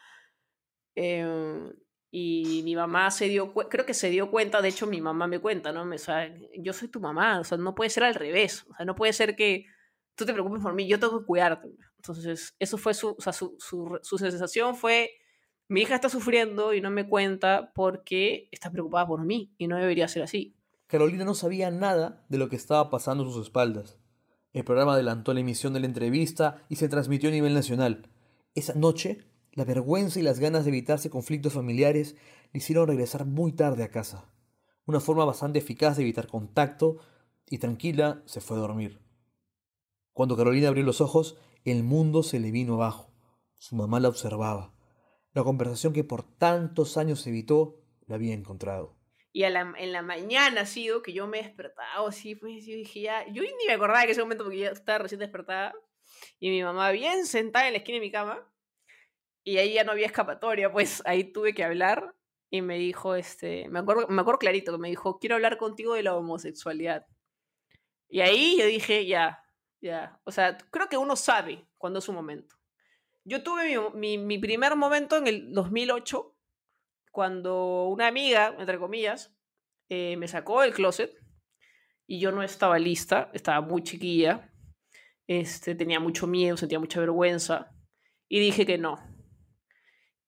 Eh, 0.95 1.73
y 2.17 2.61
mi 2.63 2.77
mamá 2.77 3.11
se 3.11 3.27
dio, 3.27 3.53
creo 3.53 3.85
que 3.85 3.93
se 3.93 4.09
dio 4.09 4.31
cuenta, 4.31 4.61
de 4.61 4.69
hecho 4.69 4.87
mi 4.87 5.01
mamá 5.01 5.27
me 5.27 5.39
cuenta, 5.39 5.73
¿no? 5.73 5.83
Me, 5.83 5.97
o 5.97 5.99
sea, 5.99 6.33
yo 6.57 6.71
soy 6.71 6.87
tu 6.87 7.01
mamá, 7.01 7.41
o 7.41 7.43
sea, 7.43 7.57
no 7.57 7.75
puede 7.75 7.89
ser 7.89 8.05
al 8.05 8.15
revés, 8.15 8.65
o 8.69 8.73
sea, 8.73 8.85
no 8.85 8.95
puede 8.95 9.11
ser 9.11 9.35
que 9.35 9.65
tú 10.15 10.25
te 10.25 10.33
preocupes 10.33 10.61
por 10.61 10.73
mí, 10.73 10.87
yo 10.87 10.99
tengo 10.99 11.19
que 11.19 11.25
cuidarte. 11.25 11.75
Entonces, 11.97 12.55
eso 12.59 12.77
fue 12.77 12.93
su, 12.93 13.15
o 13.17 13.21
sea, 13.21 13.33
su, 13.33 13.55
su, 13.59 13.99
su 14.01 14.17
sensación 14.17 14.75
fue, 14.75 15.11
mi 15.67 15.81
hija 15.81 15.95
está 15.95 16.09
sufriendo 16.09 16.73
y 16.73 16.81
no 16.81 16.89
me 16.89 17.07
cuenta 17.07 17.71
porque 17.73 18.49
está 18.51 18.71
preocupada 18.71 19.07
por 19.07 19.23
mí 19.25 19.53
y 19.57 19.67
no 19.67 19.77
debería 19.77 20.07
ser 20.07 20.23
así. 20.23 20.55
Carolina 20.87 21.25
no 21.25 21.33
sabía 21.33 21.71
nada 21.71 22.23
de 22.29 22.37
lo 22.37 22.49
que 22.49 22.55
estaba 22.55 22.89
pasando 22.89 23.23
a 23.23 23.27
sus 23.27 23.43
espaldas. 23.43 23.97
El 24.53 24.63
programa 24.63 24.93
adelantó 24.93 25.33
la 25.33 25.41
emisión 25.41 25.73
de 25.73 25.79
la 25.79 25.87
entrevista 25.87 26.63
y 26.69 26.77
se 26.77 26.87
transmitió 26.87 27.29
a 27.29 27.33
nivel 27.33 27.53
nacional. 27.53 28.09
Esa 28.53 28.73
noche 28.73 29.25
la 29.55 29.63
vergüenza 29.63 30.19
y 30.19 30.21
las 30.21 30.39
ganas 30.39 30.65
de 30.65 30.69
evitarse 30.69 31.09
conflictos 31.09 31.53
familiares 31.53 32.15
le 32.51 32.57
hicieron 32.57 32.87
regresar 32.87 33.25
muy 33.25 33.53
tarde 33.53 33.83
a 33.83 33.89
casa. 33.89 34.25
Una 34.85 34.99
forma 34.99 35.23
bastante 35.23 35.59
eficaz 35.59 35.95
de 35.95 36.03
evitar 36.03 36.27
contacto 36.27 36.97
y 37.49 37.57
tranquila 37.57 38.21
se 38.25 38.41
fue 38.41 38.57
a 38.57 38.59
dormir. 38.59 38.99
Cuando 40.15 40.37
Carolina 40.37 40.69
abrió 40.69 40.85
los 40.85 41.01
ojos, 41.01 41.37
el 41.65 41.83
mundo 41.83 42.23
se 42.23 42.39
le 42.39 42.49
vino 42.49 42.75
abajo. 42.75 43.13
Su 43.57 43.75
mamá 43.75 43.99
la 43.99 44.07
observaba. 44.07 44.73
La 45.33 45.43
conversación 45.43 45.91
que 45.91 46.05
por 46.05 46.23
tantos 46.23 46.95
años 46.95 47.27
evitó 47.27 47.81
la 48.07 48.15
había 48.15 48.33
encontrado. 48.33 48.95
Y 49.33 49.43
a 49.43 49.49
la- 49.49 49.73
en 49.77 49.91
la 49.91 50.01
mañana 50.01 50.61
ha 50.61 50.65
sido 50.65 51.01
que 51.01 51.11
yo 51.11 51.27
me 51.27 51.39
he 51.41 51.43
despertado 51.43 52.07
así, 52.07 52.33
pues 52.35 52.65
yo 52.65 52.73
dije 52.77 53.01
ya, 53.01 53.25
yo 53.33 53.43
ni 53.43 53.49
me 53.67 53.73
acordaba 53.73 54.05
en 54.05 54.11
ese 54.11 54.21
momento 54.21 54.45
porque 54.45 54.59
ya 54.59 54.69
estaba 54.69 54.99
recién 54.99 55.19
despertada. 55.19 55.73
Y 56.39 56.49
mi 56.49 56.63
mamá 56.63 56.91
bien 56.91 57.25
sentada 57.25 57.67
en 57.67 57.73
la 57.73 57.79
esquina 57.79 57.97
de 57.97 58.05
mi 58.05 58.11
cama. 58.11 58.49
Y 59.43 59.57
ahí 59.57 59.73
ya 59.73 59.83
no 59.83 59.91
había 59.91 60.05
escapatoria, 60.05 60.71
pues 60.71 61.03
ahí 61.05 61.25
tuve 61.25 61.53
que 61.53 61.65
hablar. 61.65 62.15
Y 62.49 62.61
me 62.61 62.77
dijo, 62.77 63.15
este, 63.15 63.67
me 63.67 63.79
acuerdo, 63.79 64.07
me 64.07 64.21
acuerdo 64.21 64.39
clarito 64.39 64.71
que 64.71 64.77
me 64.77 64.87
dijo, 64.87 65.19
quiero 65.19 65.35
hablar 65.35 65.57
contigo 65.57 65.93
de 65.95 66.03
la 66.03 66.15
homosexualidad. 66.15 67.05
Y 68.07 68.21
ahí 68.21 68.55
yo 68.57 68.65
dije, 68.65 69.05
ya, 69.05 69.41
ya. 69.85 70.19
O 70.23 70.31
sea, 70.31 70.57
creo 70.71 70.89
que 70.89 70.97
uno 70.97 71.15
sabe 71.15 71.65
cuándo 71.77 71.99
es 71.99 72.05
su 72.05 72.13
momento. 72.13 72.55
Yo 73.23 73.43
tuve 73.43 73.77
mi, 73.93 74.17
mi, 74.17 74.17
mi 74.17 74.37
primer 74.39 74.75
momento 74.75 75.17
en 75.17 75.27
el 75.27 75.53
2008, 75.53 76.35
cuando 77.11 77.85
una 77.85 78.07
amiga, 78.07 78.55
entre 78.59 78.77
comillas, 78.77 79.35
eh, 79.89 80.17
me 80.17 80.27
sacó 80.27 80.61
del 80.61 80.73
closet 80.73 81.15
y 82.07 82.19
yo 82.19 82.31
no 82.31 82.43
estaba 82.43 82.77
lista, 82.79 83.29
estaba 83.33 83.61
muy 83.61 83.83
chiquilla, 83.83 84.51
este, 85.27 85.75
tenía 85.75 85.99
mucho 85.99 86.27
miedo, 86.27 86.57
sentía 86.57 86.79
mucha 86.79 86.99
vergüenza 86.99 87.71
y 88.27 88.39
dije 88.39 88.65
que 88.65 88.77
no. 88.77 88.99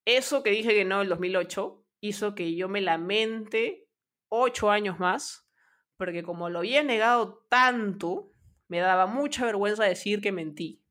Eso 0.06 0.44
que 0.44 0.52
dije 0.52 0.74
que 0.74 0.86
no 0.86 0.98
en 0.98 1.02
el 1.04 1.10
2008 1.10 1.86
hizo 2.02 2.36
que 2.36 2.56
yo 2.56 2.70
me 2.70 2.82
lamente 2.82 3.88
ocho 4.30 4.72
años 4.72 5.00
más, 5.00 5.50
porque 5.98 6.24
como 6.24 6.50
lo 6.50 6.60
había 6.60 6.84
negado 6.84 7.46
tanto, 7.50 8.32
me 8.68 8.80
daba 8.80 9.06
mucha 9.06 9.46
vergüenza 9.46 9.84
decir 9.84 10.22
que 10.22 10.32
mentí. 10.32 10.82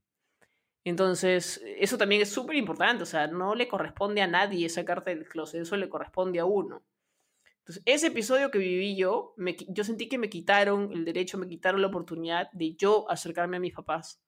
Entonces, 0.84 1.60
eso 1.78 1.98
también 1.98 2.22
es 2.22 2.30
súper 2.30 2.56
importante, 2.56 3.02
o 3.02 3.06
sea, 3.06 3.26
no 3.26 3.54
le 3.56 3.66
corresponde 3.66 4.22
a 4.22 4.28
nadie 4.28 4.68
sacarte 4.68 5.10
del 5.10 5.26
closet, 5.26 5.62
eso 5.62 5.76
le 5.76 5.88
corresponde 5.88 6.38
a 6.38 6.44
uno. 6.44 6.84
Entonces, 7.58 7.82
ese 7.84 8.06
episodio 8.06 8.52
que 8.52 8.58
viví 8.58 8.96
yo, 8.96 9.34
me, 9.36 9.56
yo 9.68 9.82
sentí 9.82 10.08
que 10.08 10.18
me 10.18 10.30
quitaron 10.30 10.92
el 10.92 11.04
derecho, 11.04 11.38
me 11.38 11.48
quitaron 11.48 11.80
la 11.80 11.88
oportunidad 11.88 12.48
de 12.52 12.76
yo 12.76 13.10
acercarme 13.10 13.56
a 13.56 13.60
mis 13.60 13.74
papás. 13.74 14.22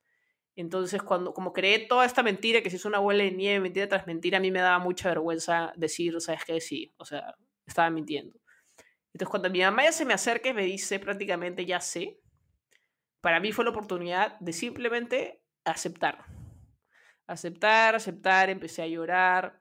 Entonces, 0.56 1.00
cuando 1.00 1.32
como 1.32 1.52
creé 1.52 1.86
toda 1.86 2.04
esta 2.04 2.24
mentira, 2.24 2.60
que 2.60 2.70
se 2.70 2.74
hizo 2.74 2.88
una 2.88 2.98
bola 2.98 3.22
de 3.22 3.30
nieve, 3.30 3.60
mentira 3.60 3.88
tras 3.88 4.08
mentira, 4.08 4.38
a 4.38 4.40
mí 4.40 4.50
me 4.50 4.58
daba 4.58 4.80
mucha 4.80 5.08
vergüenza 5.10 5.72
decir, 5.76 6.20
¿sabes 6.20 6.44
qué? 6.44 6.60
Sí, 6.60 6.92
o 6.96 7.04
sea, 7.04 7.36
estaba 7.64 7.90
mintiendo. 7.90 8.40
Entonces, 9.12 9.30
cuando 9.30 9.50
mi 9.50 9.60
mamá 9.60 9.84
ya 9.84 9.92
se 9.92 10.04
me 10.04 10.14
acerca 10.14 10.48
y 10.48 10.54
me 10.54 10.64
dice 10.64 10.98
prácticamente 10.98 11.64
ya 11.64 11.80
sé, 11.80 12.18
para 13.20 13.40
mí 13.40 13.52
fue 13.52 13.64
la 13.64 13.70
oportunidad 13.70 14.38
de 14.40 14.52
simplemente 14.52 15.42
aceptar. 15.64 16.24
Aceptar, 17.26 17.94
aceptar, 17.94 18.48
empecé 18.48 18.82
a 18.82 18.86
llorar, 18.86 19.60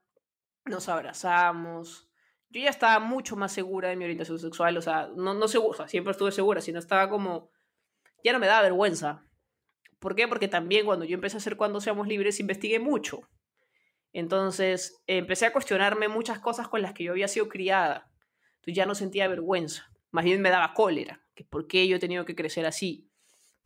nos 0.65 0.87
abrazamos. 0.89 2.09
Yo 2.49 2.61
ya 2.61 2.69
estaba 2.69 2.99
mucho 2.99 3.35
más 3.35 3.51
segura 3.51 3.89
de 3.89 3.95
mi 3.95 4.05
orientación 4.05 4.39
sexual, 4.39 4.77
o 4.77 4.81
sea, 4.81 5.09
no, 5.15 5.33
no 5.33 5.47
segura, 5.47 5.83
o 5.83 5.87
siempre 5.87 6.11
estuve 6.11 6.31
segura, 6.31 6.61
sino 6.61 6.79
estaba 6.79 7.09
como, 7.09 7.51
ya 8.23 8.31
no 8.31 8.39
me 8.39 8.47
daba 8.47 8.61
vergüenza. 8.61 9.25
¿Por 9.99 10.15
qué? 10.15 10.27
Porque 10.27 10.47
también 10.47 10.85
cuando 10.85 11.05
yo 11.05 11.15
empecé 11.15 11.37
a 11.37 11.39
hacer 11.39 11.57
Cuando 11.57 11.81
Seamos 11.81 12.07
Libres, 12.07 12.39
investigué 12.39 12.79
mucho. 12.79 13.27
Entonces, 14.13 15.01
empecé 15.07 15.47
a 15.47 15.53
cuestionarme 15.53 16.07
muchas 16.07 16.39
cosas 16.39 16.67
con 16.67 16.81
las 16.81 16.93
que 16.93 17.03
yo 17.03 17.11
había 17.11 17.27
sido 17.27 17.49
criada. 17.49 18.09
Entonces 18.55 18.75
ya 18.75 18.85
no 18.85 18.95
sentía 18.95 19.27
vergüenza, 19.27 19.91
más 20.11 20.25
bien 20.25 20.41
me 20.41 20.49
daba 20.49 20.73
cólera, 20.73 21.25
que 21.35 21.43
por 21.43 21.67
qué 21.67 21.87
yo 21.87 21.97
he 21.97 21.99
tenido 21.99 22.25
que 22.25 22.35
crecer 22.35 22.65
así, 22.65 23.06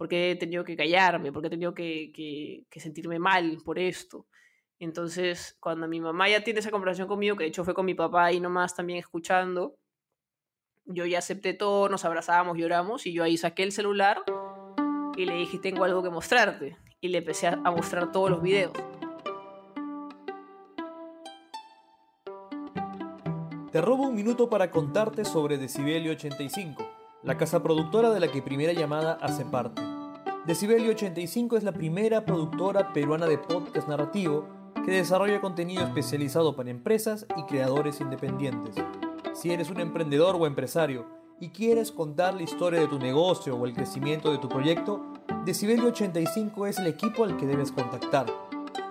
por 0.01 0.07
qué 0.07 0.31
he 0.31 0.35
tenido 0.35 0.63
que 0.63 0.75
callarme, 0.75 1.31
por 1.31 1.43
qué 1.43 1.47
he 1.47 1.51
tenido 1.51 1.75
que, 1.75 2.11
que- 2.11 2.79
sentirme 2.79 3.19
mal 3.19 3.59
por 3.63 3.77
esto. 3.77 4.25
Entonces, 4.79 5.55
cuando 5.59 5.87
mi 5.87 6.01
mamá 6.01 6.27
ya 6.27 6.43
tiene 6.43 6.59
esa 6.59 6.71
conversación 6.71 7.07
conmigo, 7.07 7.35
que 7.37 7.43
de 7.43 7.49
hecho 7.49 7.63
fue 7.63 7.75
con 7.75 7.85
mi 7.85 7.93
papá 7.93 8.25
ahí 8.25 8.39
nomás 8.39 8.73
también 8.73 8.97
escuchando, 8.97 9.75
yo 10.85 11.05
ya 11.05 11.19
acepté 11.19 11.53
todo, 11.53 11.87
nos 11.87 12.03
abrazábamos, 12.03 12.57
lloramos, 12.57 13.05
y 13.05 13.13
yo 13.13 13.23
ahí 13.23 13.37
saqué 13.37 13.61
el 13.61 13.71
celular 13.71 14.23
y 15.17 15.27
le 15.27 15.35
dije, 15.35 15.59
tengo 15.59 15.83
algo 15.83 16.01
que 16.01 16.09
mostrarte. 16.09 16.75
Y 16.99 17.09
le 17.09 17.19
empecé 17.19 17.45
a 17.49 17.57
mostrar 17.57 18.11
todos 18.11 18.31
los 18.31 18.41
videos. 18.41 18.73
Te 23.71 23.81
robo 23.81 24.07
un 24.07 24.15
minuto 24.15 24.49
para 24.49 24.71
contarte 24.71 25.25
sobre 25.25 25.59
Decibelio 25.59 26.13
85, 26.13 26.89
la 27.23 27.37
casa 27.37 27.61
productora 27.61 28.09
de 28.11 28.19
la 28.19 28.31
que 28.31 28.41
Primera 28.41 28.73
Llamada 28.73 29.19
hace 29.21 29.45
parte. 29.45 29.79
Decibelio 30.45 30.89
85 30.91 31.57
es 31.57 31.63
la 31.63 31.71
primera 31.71 32.25
productora 32.25 32.91
peruana 32.93 33.27
de 33.27 33.37
podcast 33.37 33.87
narrativo 33.87 34.47
que 34.83 34.89
desarrolla 34.91 35.39
contenido 35.39 35.83
especializado 35.83 36.55
para 36.55 36.71
empresas 36.71 37.27
y 37.37 37.43
creadores 37.43 38.01
independientes. 38.01 38.73
Si 39.33 39.51
eres 39.51 39.69
un 39.69 39.79
emprendedor 39.79 40.35
o 40.35 40.47
empresario 40.47 41.05
y 41.39 41.49
quieres 41.49 41.91
contar 41.91 42.33
la 42.33 42.41
historia 42.41 42.79
de 42.79 42.87
tu 42.87 42.97
negocio 42.97 43.55
o 43.55 43.67
el 43.67 43.75
crecimiento 43.75 44.31
de 44.31 44.39
tu 44.39 44.49
proyecto, 44.49 45.05
Decibelio 45.45 45.89
85 45.89 46.65
es 46.65 46.79
el 46.79 46.87
equipo 46.87 47.23
al 47.23 47.37
que 47.37 47.45
debes 47.45 47.71
contactar. 47.71 48.25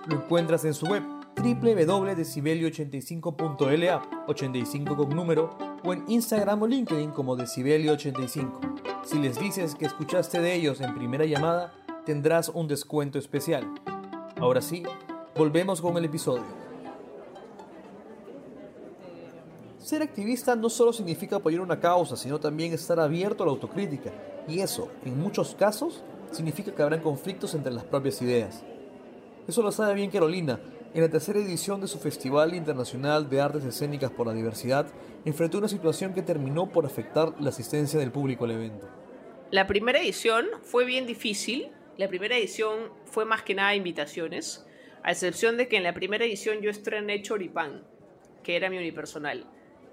Lo 0.07 0.15
encuentras 0.15 0.63
en 0.63 0.73
su 0.73 0.85
web 0.85 1.03
www.decibelio85.la 1.35 4.23
85 4.27 4.95
con 4.95 5.09
número 5.09 5.49
o 5.83 5.93
en 5.93 6.03
Instagram 6.07 6.61
o 6.61 6.67
LinkedIn 6.67 7.11
como 7.11 7.37
Decibelio85. 7.37 9.03
Si 9.03 9.19
les 9.19 9.39
dices 9.39 9.75
que 9.75 9.85
escuchaste 9.85 10.41
de 10.41 10.53
ellos 10.53 10.81
en 10.81 10.95
primera 10.95 11.25
llamada, 11.25 11.73
tendrás 12.05 12.49
un 12.49 12.67
descuento 12.67 13.17
especial. 13.19 13.67
Ahora 14.37 14.61
sí, 14.61 14.83
volvemos 15.35 15.81
con 15.81 15.97
el 15.97 16.05
episodio. 16.05 16.61
Ser 19.79 20.03
activista 20.03 20.55
no 20.55 20.69
solo 20.69 20.93
significa 20.93 21.37
apoyar 21.37 21.61
una 21.61 21.79
causa, 21.79 22.15
sino 22.15 22.39
también 22.39 22.71
estar 22.73 22.99
abierto 22.99 23.43
a 23.43 23.47
la 23.47 23.51
autocrítica. 23.51 24.11
Y 24.47 24.59
eso, 24.59 24.89
en 25.03 25.19
muchos 25.19 25.55
casos, 25.55 26.03
significa 26.31 26.71
que 26.71 26.81
habrán 26.81 27.01
conflictos 27.01 27.55
entre 27.55 27.73
las 27.73 27.83
propias 27.83 28.21
ideas. 28.21 28.63
Eso 29.47 29.61
lo 29.61 29.71
sabe 29.71 29.95
bien 29.95 30.11
Carolina. 30.11 30.59
En 30.93 30.99
la 31.01 31.09
tercera 31.09 31.39
edición 31.39 31.79
de 31.79 31.87
su 31.87 31.99
Festival 31.99 32.53
Internacional 32.53 33.29
de 33.29 33.39
Artes 33.39 33.63
Escénicas 33.63 34.11
por 34.11 34.27
la 34.27 34.33
Diversidad, 34.33 34.87
enfrentó 35.23 35.57
una 35.57 35.69
situación 35.69 36.13
que 36.13 36.21
terminó 36.21 36.69
por 36.69 36.85
afectar 36.85 37.33
la 37.39 37.47
asistencia 37.47 37.97
del 37.97 38.11
público 38.11 38.43
al 38.43 38.51
evento. 38.51 38.89
La 39.51 39.67
primera 39.67 40.01
edición 40.01 40.47
fue 40.63 40.83
bien 40.83 41.07
difícil. 41.07 41.71
La 41.95 42.09
primera 42.09 42.35
edición 42.35 42.91
fue 43.05 43.23
más 43.23 43.41
que 43.41 43.55
nada 43.55 43.73
invitaciones, 43.73 44.65
a 45.01 45.11
excepción 45.11 45.55
de 45.55 45.69
que 45.69 45.77
en 45.77 45.83
la 45.83 45.93
primera 45.93 46.25
edición 46.25 46.59
yo 46.59 46.69
estrené 46.69 47.21
Choripán, 47.21 47.85
que 48.43 48.57
era 48.57 48.69
mi 48.69 48.77
unipersonal, 48.77 49.45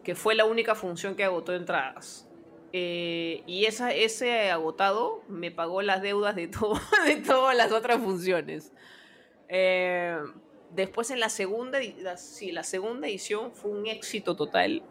que 0.02 0.16
fue 0.16 0.34
la 0.34 0.46
única 0.46 0.74
función 0.74 1.14
que 1.14 1.22
agotó 1.22 1.54
entradas. 1.54 2.28
Eh, 2.72 3.44
y 3.46 3.66
esa, 3.66 3.92
ese 3.94 4.50
agotado 4.50 5.22
me 5.28 5.52
pagó 5.52 5.80
las 5.80 6.02
deudas 6.02 6.34
de, 6.34 6.48
todo, 6.48 6.80
de 7.06 7.16
todas 7.18 7.56
las 7.56 7.70
otras 7.70 8.02
funciones. 8.02 8.72
Eh, 9.48 10.18
después 10.74 11.10
en 11.10 11.20
la 11.20 11.28
segunda, 11.28 11.78
la, 11.98 12.16
la 12.52 12.62
segunda 12.62 13.08
edición 13.08 13.52
fue 13.52 13.70
un 13.70 13.86
éxito 13.86 14.36
total. 14.36 14.82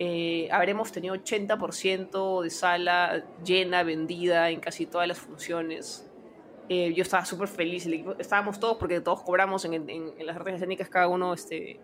Eh, 0.00 0.48
habremos 0.52 0.92
tenido 0.92 1.16
80% 1.16 2.42
de 2.42 2.50
sala 2.50 3.24
llena, 3.44 3.82
vendida 3.82 4.50
en 4.50 4.60
casi 4.60 4.86
todas 4.86 5.08
las 5.08 5.18
funciones. 5.18 6.08
Eh, 6.68 6.92
yo 6.94 7.02
estaba 7.02 7.24
súper 7.24 7.48
feliz, 7.48 7.88
estábamos 8.18 8.60
todos 8.60 8.76
porque 8.76 9.00
todos 9.00 9.22
cobramos 9.22 9.64
en, 9.64 10.14
las 10.24 10.36
artes 10.36 10.54
escénicas, 10.54 10.88
cada 10.88 11.08
uno 11.08 11.32
este, 11.32 11.80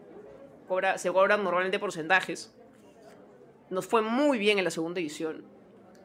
cobra, 0.69 0.99
se 0.99 1.11
cobran 1.11 1.43
normalmente 1.43 1.79
porcentajes. 1.79 2.55
Nos 3.71 3.87
fue 3.87 4.03
muy 4.03 4.39
bien 4.39 4.59
en 4.59 4.65
la 4.65 4.71
segunda 4.71 5.01
edición. 5.01 5.45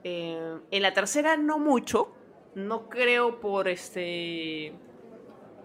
Eh, 0.03 0.57
en 0.71 0.81
la 0.81 0.93
tercera 0.93 1.37
no 1.37 1.59
mucho, 1.59 2.11
no 2.55 2.89
creo 2.89 3.39
por 3.39 3.67
este... 3.67 4.73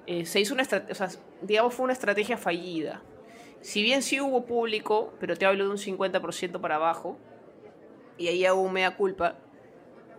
se 0.06 0.40
hizo 0.40 0.52
una 0.52 0.64
estrategia, 0.64 1.08
digamos 1.46 1.74
fue 1.74 1.85
una 1.85 1.92
estrategia 1.92 2.37
fallida. 2.37 3.02
Si 3.61 3.83
bien 3.83 4.02
sí 4.02 4.20
hubo 4.20 4.44
público, 4.44 5.14
pero 5.20 5.37
te 5.37 5.46
hablo 5.46 5.64
de 5.64 5.70
un 5.70 5.78
50% 5.78 6.61
para 6.61 6.76
abajo, 6.76 7.16
y 8.18 8.28
ahí 8.28 8.44
hago 8.44 8.61
un 8.61 8.72
mea 8.72 8.96
culpa, 8.96 9.37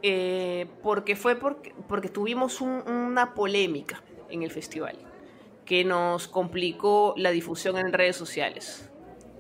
eh, 0.02 0.68
porque 0.84 1.16
fue 1.16 1.36
porque, 1.36 1.74
porque 1.88 2.10
tuvimos 2.10 2.62
un- 2.62 2.84
una 2.90 3.34
polémica 3.34 4.04
en 4.30 4.44
el 4.44 4.52
festival 4.52 4.98
que 5.66 5.84
nos 5.84 6.28
complicó 6.28 7.14
la 7.18 7.32
difusión 7.32 7.78
en 7.78 7.92
redes 7.92 8.16
sociales. 8.16 8.90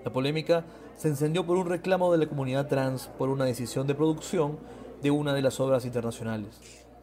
La 0.04 0.12
polémica 0.12 0.64
se 0.96 1.08
encendió 1.10 1.46
por 1.46 1.58
un 1.58 1.68
reclamo 1.70 2.12
de 2.12 2.18
la 2.20 2.28
comunidad 2.28 2.68
trans 2.68 3.08
por 3.18 3.30
una 3.30 3.46
decisión 3.46 3.86
de 3.86 3.96
producción 3.96 4.58
de 5.02 5.12
una 5.12 5.34
de 5.34 5.42
las 5.42 5.60
obras 5.60 5.86
internacionales. 5.86 6.60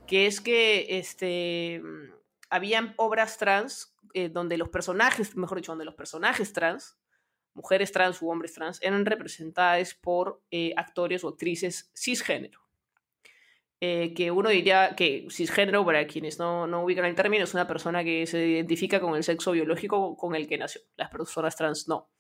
que 0.06 0.26
es 0.26 0.40
que 0.40 0.98
este, 0.98 1.80
habían 2.52 2.92
obras 2.98 3.38
trans 3.38 3.96
eh, 4.12 4.28
donde 4.28 4.58
los 4.58 4.68
personajes, 4.68 5.34
mejor 5.36 5.56
dicho, 5.56 5.72
donde 5.72 5.86
los 5.86 5.94
personajes 5.94 6.52
trans, 6.52 6.98
mujeres 7.54 7.92
trans 7.92 8.20
u 8.20 8.30
hombres 8.30 8.52
trans, 8.52 8.78
eran 8.82 9.06
representadas 9.06 9.94
por 9.94 10.42
eh, 10.50 10.74
actores 10.76 11.24
o 11.24 11.28
actrices 11.28 11.90
cisgénero. 11.94 12.60
Eh, 13.80 14.12
que 14.14 14.30
uno 14.30 14.50
diría 14.50 14.94
que 14.94 15.26
cisgénero, 15.30 15.84
para 15.84 16.06
quienes 16.06 16.38
no, 16.38 16.66
no 16.66 16.84
ubican 16.84 17.06
el 17.06 17.14
término, 17.14 17.44
es 17.44 17.54
una 17.54 17.66
persona 17.66 18.04
que 18.04 18.26
se 18.26 18.46
identifica 18.46 19.00
con 19.00 19.16
el 19.16 19.24
sexo 19.24 19.52
biológico 19.52 20.14
con 20.16 20.34
el 20.34 20.46
que 20.46 20.58
nació. 20.58 20.82
Las 20.96 21.10
personas 21.10 21.56
trans 21.56 21.88
no. 21.88 22.10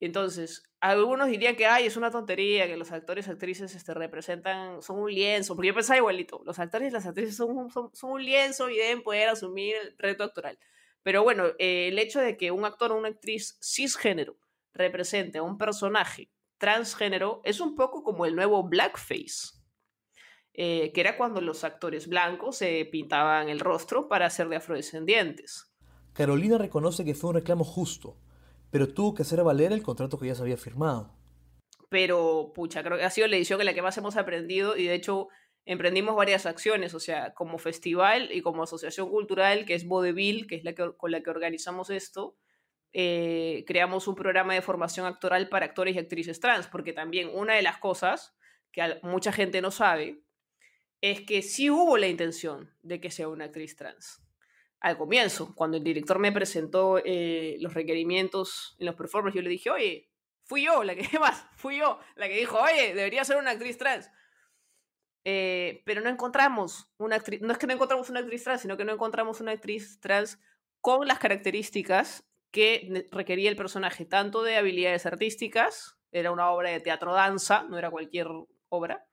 Entonces, 0.00 0.62
algunos 0.80 1.28
dirían 1.28 1.56
que 1.56 1.66
ay, 1.66 1.86
es 1.86 1.96
una 1.96 2.10
tontería, 2.10 2.66
que 2.66 2.76
los 2.76 2.90
actores 2.90 3.26
y 3.26 3.30
actrices 3.30 3.74
este, 3.74 3.92
representan, 3.92 4.80
son 4.80 4.98
un 4.98 5.12
lienzo, 5.12 5.54
porque 5.54 5.68
yo 5.68 5.74
pensaba 5.74 5.98
igualito, 5.98 6.40
los 6.44 6.58
actores 6.58 6.88
y 6.88 6.92
las 6.92 7.06
actrices 7.06 7.36
son, 7.36 7.70
son 7.70 8.10
un 8.10 8.24
lienzo 8.24 8.70
y 8.70 8.78
deben 8.78 9.02
poder 9.02 9.28
asumir 9.28 9.76
el 9.76 9.94
reto 9.98 10.24
actoral. 10.24 10.58
Pero 11.02 11.22
bueno, 11.22 11.44
eh, 11.58 11.88
el 11.88 11.98
hecho 11.98 12.20
de 12.20 12.36
que 12.36 12.50
un 12.50 12.64
actor 12.64 12.92
o 12.92 12.98
una 12.98 13.08
actriz 13.08 13.58
cisgénero 13.62 14.38
represente 14.72 15.38
a 15.38 15.42
un 15.42 15.58
personaje 15.58 16.30
transgénero 16.58 17.40
es 17.44 17.60
un 17.60 17.74
poco 17.74 18.02
como 18.02 18.26
el 18.26 18.34
nuevo 18.34 18.62
blackface, 18.62 19.58
eh, 20.52 20.92
que 20.92 21.00
era 21.00 21.16
cuando 21.16 21.40
los 21.40 21.64
actores 21.64 22.06
blancos 22.06 22.56
se 22.56 22.86
pintaban 22.90 23.48
el 23.48 23.60
rostro 23.60 24.08
para 24.08 24.28
ser 24.30 24.48
de 24.48 24.56
afrodescendientes. 24.56 25.72
Carolina 26.12 26.58
reconoce 26.58 27.04
que 27.04 27.14
fue 27.14 27.30
un 27.30 27.36
reclamo 27.36 27.64
justo, 27.64 28.16
pero 28.70 28.88
tuvo 28.88 29.14
que 29.14 29.22
hacer 29.22 29.42
valer 29.42 29.72
el 29.72 29.82
contrato 29.82 30.18
que 30.18 30.26
ya 30.26 30.34
se 30.34 30.42
había 30.42 30.56
firmado. 30.56 31.16
pero 31.88 32.52
pucha, 32.54 32.82
creo 32.84 32.98
que 32.98 33.04
ha 33.04 33.10
sido 33.10 33.26
la 33.26 33.36
edición 33.36 33.60
en 33.60 33.66
la 33.66 33.74
que 33.74 33.82
más 33.82 33.98
hemos 33.98 34.16
aprendido 34.16 34.76
y 34.76 34.86
de 34.86 34.94
hecho 34.94 35.28
emprendimos 35.64 36.16
varias 36.16 36.46
acciones, 36.46 36.94
o 36.94 37.00
sea, 37.00 37.34
como 37.34 37.58
festival 37.58 38.30
y 38.32 38.42
como 38.42 38.62
asociación 38.62 39.08
cultural, 39.10 39.66
que 39.66 39.74
es 39.74 39.86
Vodevil, 39.86 40.46
que 40.46 40.56
es 40.56 40.64
la 40.64 40.72
que, 40.74 40.92
con 40.96 41.10
la 41.10 41.20
que 41.22 41.30
organizamos 41.30 41.90
esto, 41.90 42.36
eh, 42.92 43.64
creamos 43.66 44.08
un 44.08 44.16
programa 44.16 44.54
de 44.54 44.62
formación 44.62 45.06
actoral 45.06 45.48
para 45.48 45.66
actores 45.66 45.94
y 45.94 45.98
actrices 45.98 46.40
trans, 46.40 46.66
porque 46.66 46.92
también 46.92 47.30
una 47.32 47.54
de 47.54 47.62
las 47.62 47.78
cosas 47.78 48.34
que 48.72 48.98
mucha 49.02 49.32
gente 49.32 49.60
no 49.60 49.70
sabe 49.70 50.22
es 51.00 51.20
que 51.22 51.42
sí 51.42 51.70
hubo 51.70 51.96
la 51.96 52.08
intención 52.08 52.70
de 52.82 53.00
que 53.00 53.10
sea 53.10 53.28
una 53.28 53.46
actriz 53.46 53.76
trans. 53.76 54.22
Al 54.80 54.96
comienzo, 54.96 55.54
cuando 55.54 55.76
el 55.76 55.84
director 55.84 56.18
me 56.18 56.32
presentó 56.32 57.00
eh, 57.04 57.56
los 57.60 57.74
requerimientos 57.74 58.76
en 58.78 58.86
los 58.86 58.94
performers, 58.94 59.36
yo 59.36 59.42
le 59.42 59.50
dije, 59.50 59.70
oye, 59.70 60.10
fui 60.44 60.64
yo 60.64 60.82
la 60.82 60.94
que, 60.94 61.18
más, 61.20 61.46
fui 61.56 61.78
yo 61.78 61.98
la 62.16 62.28
que 62.28 62.36
dijo, 62.36 62.58
oye, 62.58 62.94
debería 62.94 63.24
ser 63.24 63.36
una 63.36 63.50
actriz 63.52 63.78
trans. 63.78 64.10
Eh, 65.24 65.82
pero 65.84 66.00
no 66.00 66.08
encontramos 66.08 66.90
una 66.96 67.16
actriz, 67.16 67.42
no 67.42 67.52
es 67.52 67.58
que 67.58 67.66
no 67.66 67.74
encontramos 67.74 68.08
una 68.08 68.20
actriz 68.20 68.42
trans, 68.42 68.62
sino 68.62 68.76
que 68.76 68.86
no 68.86 68.92
encontramos 68.92 69.40
una 69.40 69.52
actriz 69.52 70.00
trans 70.00 70.38
con 70.80 71.06
las 71.06 71.18
características 71.18 72.24
que 72.50 73.06
requería 73.12 73.50
el 73.50 73.56
personaje, 73.56 74.06
tanto 74.06 74.42
de 74.42 74.56
habilidades 74.56 75.06
artísticas, 75.06 75.98
era 76.10 76.32
una 76.32 76.50
obra 76.50 76.70
de 76.70 76.80
teatro 76.80 77.12
danza, 77.12 77.64
no 77.68 77.78
era 77.78 77.90
cualquier 77.90 78.28
obra, 78.68 79.06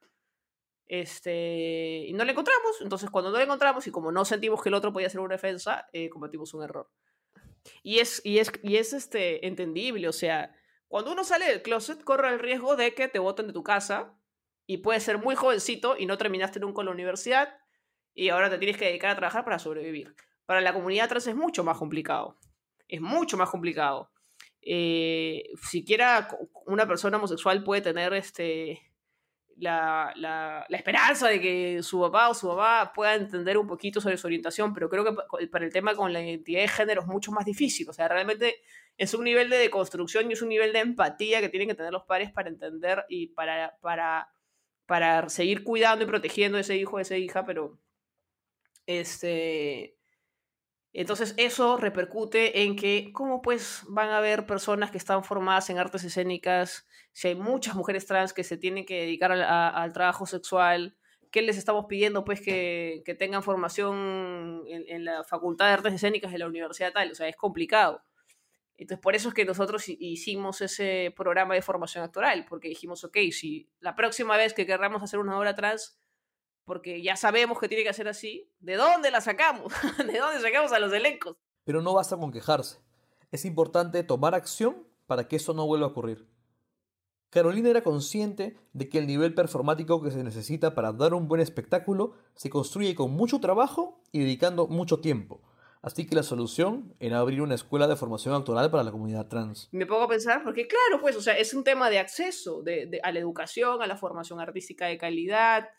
este, 0.87 2.05
y 2.07 2.13
no 2.13 2.23
la 2.23 2.31
encontramos, 2.31 2.81
entonces 2.81 3.09
cuando 3.09 3.31
no 3.31 3.37
la 3.37 3.43
encontramos 3.43 3.85
y 3.87 3.91
como 3.91 4.11
no 4.11 4.25
sentimos 4.25 4.61
que 4.61 4.69
el 4.69 4.75
otro 4.75 4.93
podía 4.93 5.09
ser 5.09 5.19
una 5.19 5.35
defensa, 5.35 5.87
eh, 5.93 6.09
cometimos 6.09 6.53
un 6.53 6.63
error. 6.63 6.89
Y 7.83 7.99
es, 7.99 8.21
y 8.23 8.39
es, 8.39 8.51
y 8.63 8.77
es 8.77 8.93
este, 8.93 9.45
entendible, 9.45 10.07
o 10.07 10.13
sea, 10.13 10.55
cuando 10.87 11.11
uno 11.11 11.23
sale 11.23 11.45
del 11.45 11.61
closet 11.61 12.03
corre 12.03 12.29
el 12.29 12.39
riesgo 12.39 12.75
de 12.75 12.93
que 12.93 13.07
te 13.09 13.19
boten 13.19 13.47
de 13.47 13.53
tu 13.53 13.63
casa 13.63 14.17
y 14.65 14.77
puedes 14.77 15.03
ser 15.03 15.17
muy 15.17 15.35
jovencito 15.35 15.97
y 15.97 16.05
no 16.05 16.17
terminaste 16.17 16.59
nunca 16.59 16.83
la 16.83 16.91
universidad 16.91 17.57
y 18.13 18.29
ahora 18.29 18.49
te 18.49 18.57
tienes 18.57 18.77
que 18.77 18.85
dedicar 18.85 19.11
a 19.11 19.15
trabajar 19.15 19.43
para 19.43 19.59
sobrevivir. 19.59 20.15
Para 20.45 20.61
la 20.61 20.73
comunidad 20.73 21.09
trans 21.09 21.27
es 21.27 21.35
mucho 21.35 21.63
más 21.63 21.77
complicado, 21.77 22.37
es 22.87 23.01
mucho 23.01 23.35
más 23.35 23.49
complicado. 23.49 24.11
Eh, 24.61 25.49
siquiera 25.61 26.29
una 26.65 26.87
persona 26.87 27.17
homosexual 27.17 27.63
puede 27.63 27.81
tener 27.81 28.13
este, 28.13 28.81
la, 29.59 30.13
la, 30.15 30.65
la 30.69 30.77
esperanza 30.77 31.27
de 31.27 31.41
que 31.41 31.81
su 31.83 31.99
papá 31.99 32.29
o 32.29 32.33
su 32.33 32.47
mamá 32.47 32.91
pueda 32.93 33.15
entender 33.15 33.57
un 33.57 33.67
poquito 33.67 33.99
sobre 33.99 34.17
su 34.17 34.27
orientación, 34.27 34.73
pero 34.73 34.89
creo 34.89 35.03
que 35.03 35.13
pa- 35.13 35.25
para 35.51 35.65
el 35.65 35.73
tema 35.73 35.95
con 35.95 36.13
la 36.13 36.21
identidad 36.21 36.61
de 36.61 36.67
género 36.67 37.01
es 37.01 37.07
mucho 37.07 37.31
más 37.31 37.45
difícil. 37.45 37.89
O 37.89 37.93
sea, 37.93 38.07
realmente 38.07 38.61
es 38.97 39.13
un 39.13 39.23
nivel 39.23 39.49
de 39.49 39.57
deconstrucción 39.57 40.29
y 40.29 40.33
es 40.33 40.41
un 40.41 40.49
nivel 40.49 40.73
de 40.73 40.79
empatía 40.79 41.41
que 41.41 41.49
tienen 41.49 41.67
que 41.67 41.75
tener 41.75 41.91
los 41.91 42.03
padres 42.03 42.31
para 42.31 42.49
entender 42.49 43.03
y 43.09 43.27
para, 43.27 43.77
para, 43.81 44.31
para 44.85 45.27
seguir 45.29 45.63
cuidando 45.63 46.03
y 46.05 46.07
protegiendo 46.07 46.57
a 46.57 46.61
ese 46.61 46.77
hijo 46.77 46.95
o 46.97 46.99
esa 46.99 47.17
hija, 47.17 47.45
pero 47.45 47.79
este... 48.85 49.95
Entonces 50.93 51.35
eso 51.37 51.77
repercute 51.77 52.63
en 52.63 52.75
que, 52.75 53.11
¿cómo 53.13 53.41
pues 53.43 53.83
van 53.87 54.09
a 54.09 54.17
haber 54.17 54.47
personas 54.47 54.89
que 54.89 54.97
están 54.97 55.23
formadas 55.23 55.69
en 55.69 55.77
artes 55.77 56.03
escénicas 56.03 56.86
si 57.17 57.29
hay 57.29 57.35
muchas 57.35 57.73
mujeres 57.75 58.05
trans 58.05 58.31
que 58.31 58.43
se 58.43 58.57
tienen 58.57 58.85
que 58.85 59.01
dedicar 59.01 59.31
al, 59.31 59.41
a- 59.41 59.69
al 59.69 59.91
trabajo 59.91 60.25
sexual? 60.27 60.95
¿Qué 61.31 61.41
les 61.41 61.57
estamos 61.57 61.85
pidiendo? 61.89 62.23
Pues 62.23 62.39
que, 62.41 63.01
que 63.05 63.15
tengan 63.15 63.41
formación 63.43 64.63
en, 64.67 64.83
en 64.87 65.03
la 65.03 65.23
Facultad 65.23 65.65
de 65.65 65.71
Artes 65.73 65.93
Escénicas 65.93 66.31
de 66.31 66.37
la 66.37 66.47
Universidad 66.47 66.93
tal. 66.93 67.11
O 67.11 67.15
sea, 67.15 67.27
es 67.27 67.35
complicado. 67.35 68.01
Entonces, 68.77 69.01
por 69.01 69.15
eso 69.15 69.29
es 69.29 69.33
que 69.33 69.45
nosotros 69.45 69.89
hi- 69.89 69.97
hicimos 69.99 70.61
ese 70.61 71.11
programa 71.17 71.55
de 71.55 71.61
formación 71.63 72.03
actoral, 72.03 72.45
porque 72.47 72.67
dijimos, 72.69 73.03
ok, 73.03 73.17
si 73.31 73.67
la 73.79 73.95
próxima 73.95 74.37
vez 74.37 74.53
que 74.53 74.65
querramos 74.67 75.01
hacer 75.01 75.19
una 75.19 75.37
obra 75.39 75.55
trans, 75.55 75.99
porque 76.65 77.01
ya 77.01 77.15
sabemos 77.15 77.59
que 77.59 77.67
tiene 77.67 77.83
que 77.83 77.93
ser 77.93 78.07
así, 78.07 78.51
¿de 78.59 78.75
dónde 78.75 79.09
la 79.09 79.21
sacamos? 79.21 79.73
¿De 79.97 80.19
dónde 80.19 80.39
sacamos 80.41 80.71
a 80.71 80.79
los 80.79 80.93
elencos? 80.93 81.35
Pero 81.63 81.81
no 81.81 81.93
basta 81.95 82.15
con 82.17 82.31
quejarse. 82.31 82.77
Es 83.31 83.43
importante 83.45 84.03
tomar 84.03 84.35
acción 84.35 84.87
para 85.07 85.27
que 85.27 85.37
eso 85.37 85.53
no 85.53 85.65
vuelva 85.65 85.87
a 85.87 85.89
ocurrir. 85.89 86.27
Carolina 87.29 87.69
era 87.69 87.83
consciente 87.83 88.55
de 88.73 88.87
que 88.89 88.99
el 88.99 89.07
nivel 89.07 89.33
performático 89.33 90.01
que 90.01 90.11
se 90.11 90.23
necesita 90.23 90.73
para 90.75 90.93
dar 90.93 91.13
un 91.13 91.27
buen 91.27 91.41
espectáculo 91.41 92.13
se 92.35 92.49
construye 92.49 92.95
con 92.95 93.11
mucho 93.11 93.39
trabajo 93.39 94.01
y 94.11 94.19
dedicando 94.19 94.67
mucho 94.67 94.99
tiempo. 95.01 95.41
Así 95.81 96.07
que 96.07 96.15
la 96.15 96.23
solución 96.23 96.95
era 96.99 97.19
abrir 97.19 97.41
una 97.41 97.55
escuela 97.55 97.87
de 97.87 97.95
formación 97.95 98.33
actoral 98.33 98.71
para 98.71 98.83
la 98.83 98.91
comunidad 98.91 99.27
trans. 99.27 99.69
Me 99.71 99.85
pongo 99.85 100.03
a 100.03 100.07
pensar, 100.07 100.43
porque 100.43 100.67
claro, 100.67 101.01
pues, 101.01 101.15
o 101.15 101.21
sea, 101.21 101.37
es 101.37 101.53
un 101.53 101.63
tema 101.63 101.89
de 101.89 101.99
acceso 101.99 102.61
de, 102.63 102.99
a 103.03 103.11
la 103.11 103.19
educación, 103.19 103.81
a 103.81 103.87
la 103.87 103.95
formación 103.97 104.39
artística 104.39 104.87
de 104.87 104.97
calidad, 104.97 105.69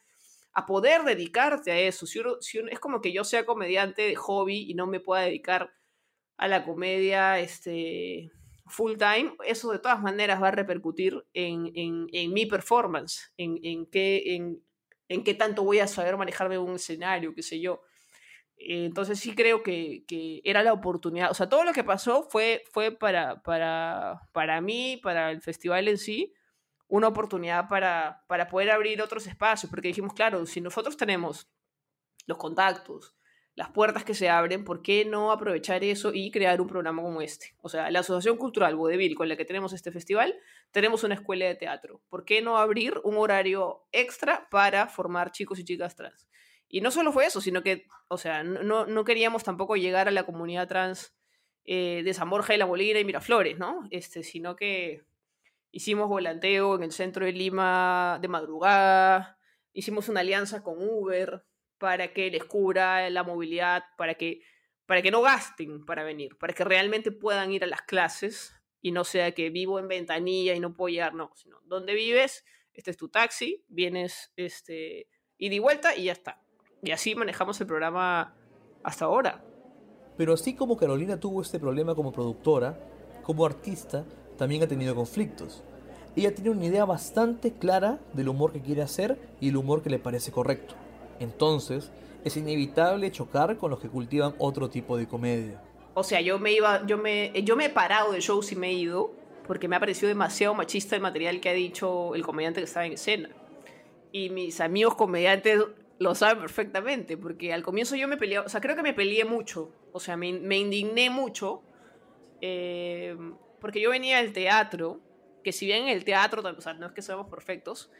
a 0.52 0.66
poder 0.66 1.02
dedicarte 1.02 1.72
a 1.72 1.78
eso. 1.80 2.06
Si 2.06 2.18
uno, 2.20 2.37
si 2.40 2.58
uno- 2.58 2.70
es 2.70 2.78
como 2.78 3.00
que 3.00 3.12
yo 3.12 3.24
sea 3.24 3.44
comediante 3.44 4.02
de 4.02 4.14
hobby 4.14 4.70
y 4.70 4.74
no 4.74 4.87
me 4.87 5.00
pueda 5.00 5.22
dedicar 5.22 5.70
a 6.37 6.46
la 6.48 6.64
comedia 6.64 7.38
este, 7.40 8.30
full 8.68 8.96
time, 8.96 9.35
eso 9.46 9.70
de 9.72 9.78
todas 9.78 10.00
maneras 10.02 10.42
va 10.42 10.48
a 10.48 10.50
repercutir 10.52 11.24
en, 11.35 11.70
en- 11.74 12.33
mi 12.33 12.46
performance, 12.46 13.33
en, 13.37 13.59
en, 13.62 13.87
qué, 13.87 14.35
en, 14.37 14.62
en 15.09 15.24
qué 15.24 15.35
tanto 15.35 15.64
voy 15.64 15.78
a 15.81 15.87
saber 15.88 16.16
manejarme 16.16 16.59
un 16.59 16.74
escenario, 16.76 17.35
qué 17.35 17.42
sé 17.42 17.61
yo. 17.61 17.83
Eh, 18.57 18.87
Entonces 18.87 19.18
sí 19.20 19.35
creo 19.35 19.62
que, 19.62 20.04
que 20.07 20.40
era 20.44 20.62
la 20.62 20.72
oportunidad. 20.72 21.31
O 21.31 21.35
sea, 21.35 21.48
todo 21.48 21.64
lo 21.64 21.72
que 21.72 21.85
pasó 21.85 22.24
fue, 22.31 22.64
fue 22.72 22.92
para, 22.92 23.42
para, 23.42 24.22
para 24.33 24.61
mí, 24.61 24.98
para 25.02 25.31
el 25.31 25.40
festival 25.42 25.88
en 25.88 25.98
sí, 25.98 26.35
una 26.88 27.09
oportunidad 27.09 27.68
para, 27.68 28.24
para 28.28 28.48
poder 28.48 28.70
abrir 28.70 29.00
otros 29.02 29.26
espacios. 29.26 29.70
Porque 29.70 29.88
dijimos, 29.88 30.14
claro, 30.14 30.46
si 30.46 30.61
nosotros 30.61 30.96
tenemos 30.96 31.48
los 32.26 32.38
contactos, 32.38 33.16
las 33.58 33.70
puertas 33.70 34.04
que 34.04 34.14
se 34.14 34.28
abren, 34.28 34.64
¿por 34.64 34.82
qué 34.82 35.04
no 35.04 35.32
aprovechar 35.32 35.82
eso 35.82 36.12
y 36.14 36.30
crear 36.30 36.60
un 36.60 36.68
programa 36.68 37.02
como 37.02 37.20
este? 37.20 37.56
O 37.60 37.68
sea, 37.68 37.90
la 37.90 37.98
Asociación 37.98 38.36
Cultural 38.36 38.76
Vodevil, 38.76 39.16
con 39.16 39.28
la 39.28 39.36
que 39.36 39.44
tenemos 39.44 39.72
este 39.72 39.90
festival, 39.90 40.32
tenemos 40.70 41.02
una 41.02 41.14
escuela 41.16 41.44
de 41.44 41.56
teatro. 41.56 42.00
¿Por 42.08 42.24
qué 42.24 42.40
no 42.40 42.58
abrir 42.58 43.00
un 43.02 43.16
horario 43.16 43.82
extra 43.90 44.46
para 44.48 44.86
formar 44.86 45.32
chicos 45.32 45.58
y 45.58 45.64
chicas 45.64 45.96
trans? 45.96 46.28
Y 46.68 46.82
no 46.82 46.92
solo 46.92 47.10
fue 47.10 47.26
eso, 47.26 47.40
sino 47.40 47.64
que, 47.64 47.86
o 48.06 48.16
sea, 48.16 48.44
no, 48.44 48.86
no- 48.86 49.04
queríamos 49.04 49.42
tampoco 49.42 49.74
llegar 49.74 50.06
a 50.06 50.12
la 50.12 50.24
comunidad 50.24 50.68
trans 50.68 51.16
eh, 51.64 52.02
de 52.04 52.14
San 52.14 52.30
Borja 52.30 52.52
de 52.52 52.58
la 52.58 52.66
Molina 52.66 53.00
y 53.00 53.04
Miraflores, 53.04 53.58
¿no? 53.58 53.88
Este, 53.90 54.22
sino 54.22 54.54
que 54.54 55.02
hicimos 55.72 56.08
volanteo 56.08 56.76
en 56.76 56.84
el 56.84 56.92
centro 56.92 57.26
de 57.26 57.32
Lima 57.32 58.18
de 58.22 58.28
madrugada, 58.28 59.36
hicimos 59.72 60.08
una 60.08 60.20
alianza 60.20 60.62
con 60.62 60.76
Uber 60.78 61.42
para 61.78 62.12
que 62.12 62.30
les 62.30 62.44
cubra 62.44 63.08
la 63.10 63.22
movilidad, 63.22 63.84
para 63.96 64.14
que, 64.14 64.42
para 64.86 65.02
que 65.02 65.10
no 65.10 65.22
gasten 65.22 65.84
para 65.84 66.04
venir, 66.04 66.36
para 66.38 66.52
que 66.52 66.64
realmente 66.64 67.12
puedan 67.12 67.52
ir 67.52 67.64
a 67.64 67.66
las 67.66 67.82
clases 67.82 68.54
y 68.80 68.92
no 68.92 69.04
sea 69.04 69.32
que 69.32 69.50
vivo 69.50 69.78
en 69.78 69.88
ventanilla 69.88 70.54
y 70.54 70.60
no 70.60 70.74
puedo 70.74 70.88
llegar, 70.88 71.14
no, 71.14 71.32
sino 71.34 71.60
donde 71.64 71.94
vives, 71.94 72.44
este 72.72 72.90
es 72.90 72.96
tu 72.96 73.08
taxi, 73.08 73.64
vienes 73.68 74.32
este, 74.36 75.08
ida 75.36 75.54
y 75.54 75.58
vuelta 75.58 75.96
y 75.96 76.04
ya 76.04 76.12
está. 76.12 76.42
Y 76.82 76.92
así 76.92 77.14
manejamos 77.14 77.60
el 77.60 77.66
programa 77.66 78.36
hasta 78.82 79.06
ahora. 79.06 79.44
Pero 80.16 80.32
así 80.32 80.54
como 80.54 80.76
Carolina 80.76 81.18
tuvo 81.18 81.42
este 81.42 81.58
problema 81.58 81.94
como 81.94 82.12
productora, 82.12 82.78
como 83.22 83.44
artista 83.44 84.04
también 84.36 84.62
ha 84.62 84.68
tenido 84.68 84.94
conflictos. 84.94 85.62
Ella 86.16 86.34
tiene 86.34 86.50
una 86.50 86.64
idea 86.64 86.84
bastante 86.84 87.52
clara 87.52 88.00
del 88.12 88.28
humor 88.28 88.52
que 88.52 88.62
quiere 88.62 88.82
hacer 88.82 89.18
y 89.40 89.50
el 89.50 89.56
humor 89.56 89.82
que 89.82 89.90
le 89.90 89.98
parece 89.98 90.32
correcto. 90.32 90.74
Entonces, 91.20 91.90
es 92.24 92.37
inevitable 92.37 93.11
chocar 93.11 93.57
con 93.57 93.70
los 93.70 93.81
que 93.81 93.88
cultivan 93.88 94.35
otro 94.38 94.68
tipo 94.68 94.96
de 94.96 95.07
comedia. 95.07 95.62
O 95.94 96.04
sea, 96.04 96.20
yo 96.20 96.38
me 96.38 96.52
iba, 96.52 96.87
yo 96.87 96.98
me, 96.98 97.33
yo 97.42 97.57
me 97.57 97.66
he 97.66 97.70
parado 97.70 98.12
de 98.12 98.20
shows 98.20 98.52
y 98.52 98.57
me 98.57 98.68
he 98.68 98.72
ido 98.72 99.12
porque 99.46 99.66
me 99.66 99.76
ha 99.76 99.81
parecido 99.81 100.09
demasiado 100.09 100.54
machista 100.54 100.94
el 100.94 101.02
material 101.02 101.40
que 101.40 101.48
ha 101.48 101.54
dicho 101.54 102.14
el 102.14 102.22
comediante 102.22 102.61
que 102.61 102.66
estaba 102.66 102.87
en 102.87 102.92
escena. 102.92 103.31
Y 104.12 104.31
mis 104.31 104.61
amigos 104.61 104.94
comediantes 104.94 105.64
lo 105.98 106.14
saben 106.14 106.38
perfectamente, 106.38 107.16
porque 107.16 107.52
al 107.52 107.62
comienzo 107.62 107.96
yo 107.96 108.07
me 108.09 108.16
peleé, 108.16 108.38
o 108.38 108.48
sea, 108.48 108.61
creo 108.61 108.76
que 108.76 108.83
me 108.83 108.94
peleé 108.94 109.24
mucho, 109.24 109.72
o 109.92 110.00
sea, 110.00 110.16
me, 110.16 110.33
me 110.35 110.59
indigné 110.59 111.11
mucho, 111.11 111.62
eh, 112.40 113.16
porque 113.61 113.81
yo 113.81 113.90
venía 113.90 114.18
del 114.18 114.33
teatro, 114.33 115.00
que 115.42 115.52
si 115.52 115.66
bien 115.66 115.85
en 115.85 115.88
el 115.88 116.04
teatro, 116.04 116.42
o 116.42 116.61
sea, 116.61 116.74
no 116.74 116.87
es 116.87 116.92
que 116.92 117.02
seamos 117.02 117.28
perfectos, 117.28 117.90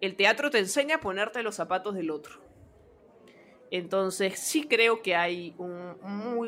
el 0.00 0.16
teatro 0.16 0.50
te 0.50 0.58
enseña 0.58 0.96
a 0.96 1.00
ponerte 1.00 1.42
los 1.42 1.56
zapatos 1.56 1.94
del 1.94 2.10
otro. 2.10 2.40
Entonces 3.72 4.38
sí 4.38 4.64
creo 4.68 5.00
que 5.00 5.16
hay 5.16 5.54
un 5.56 5.96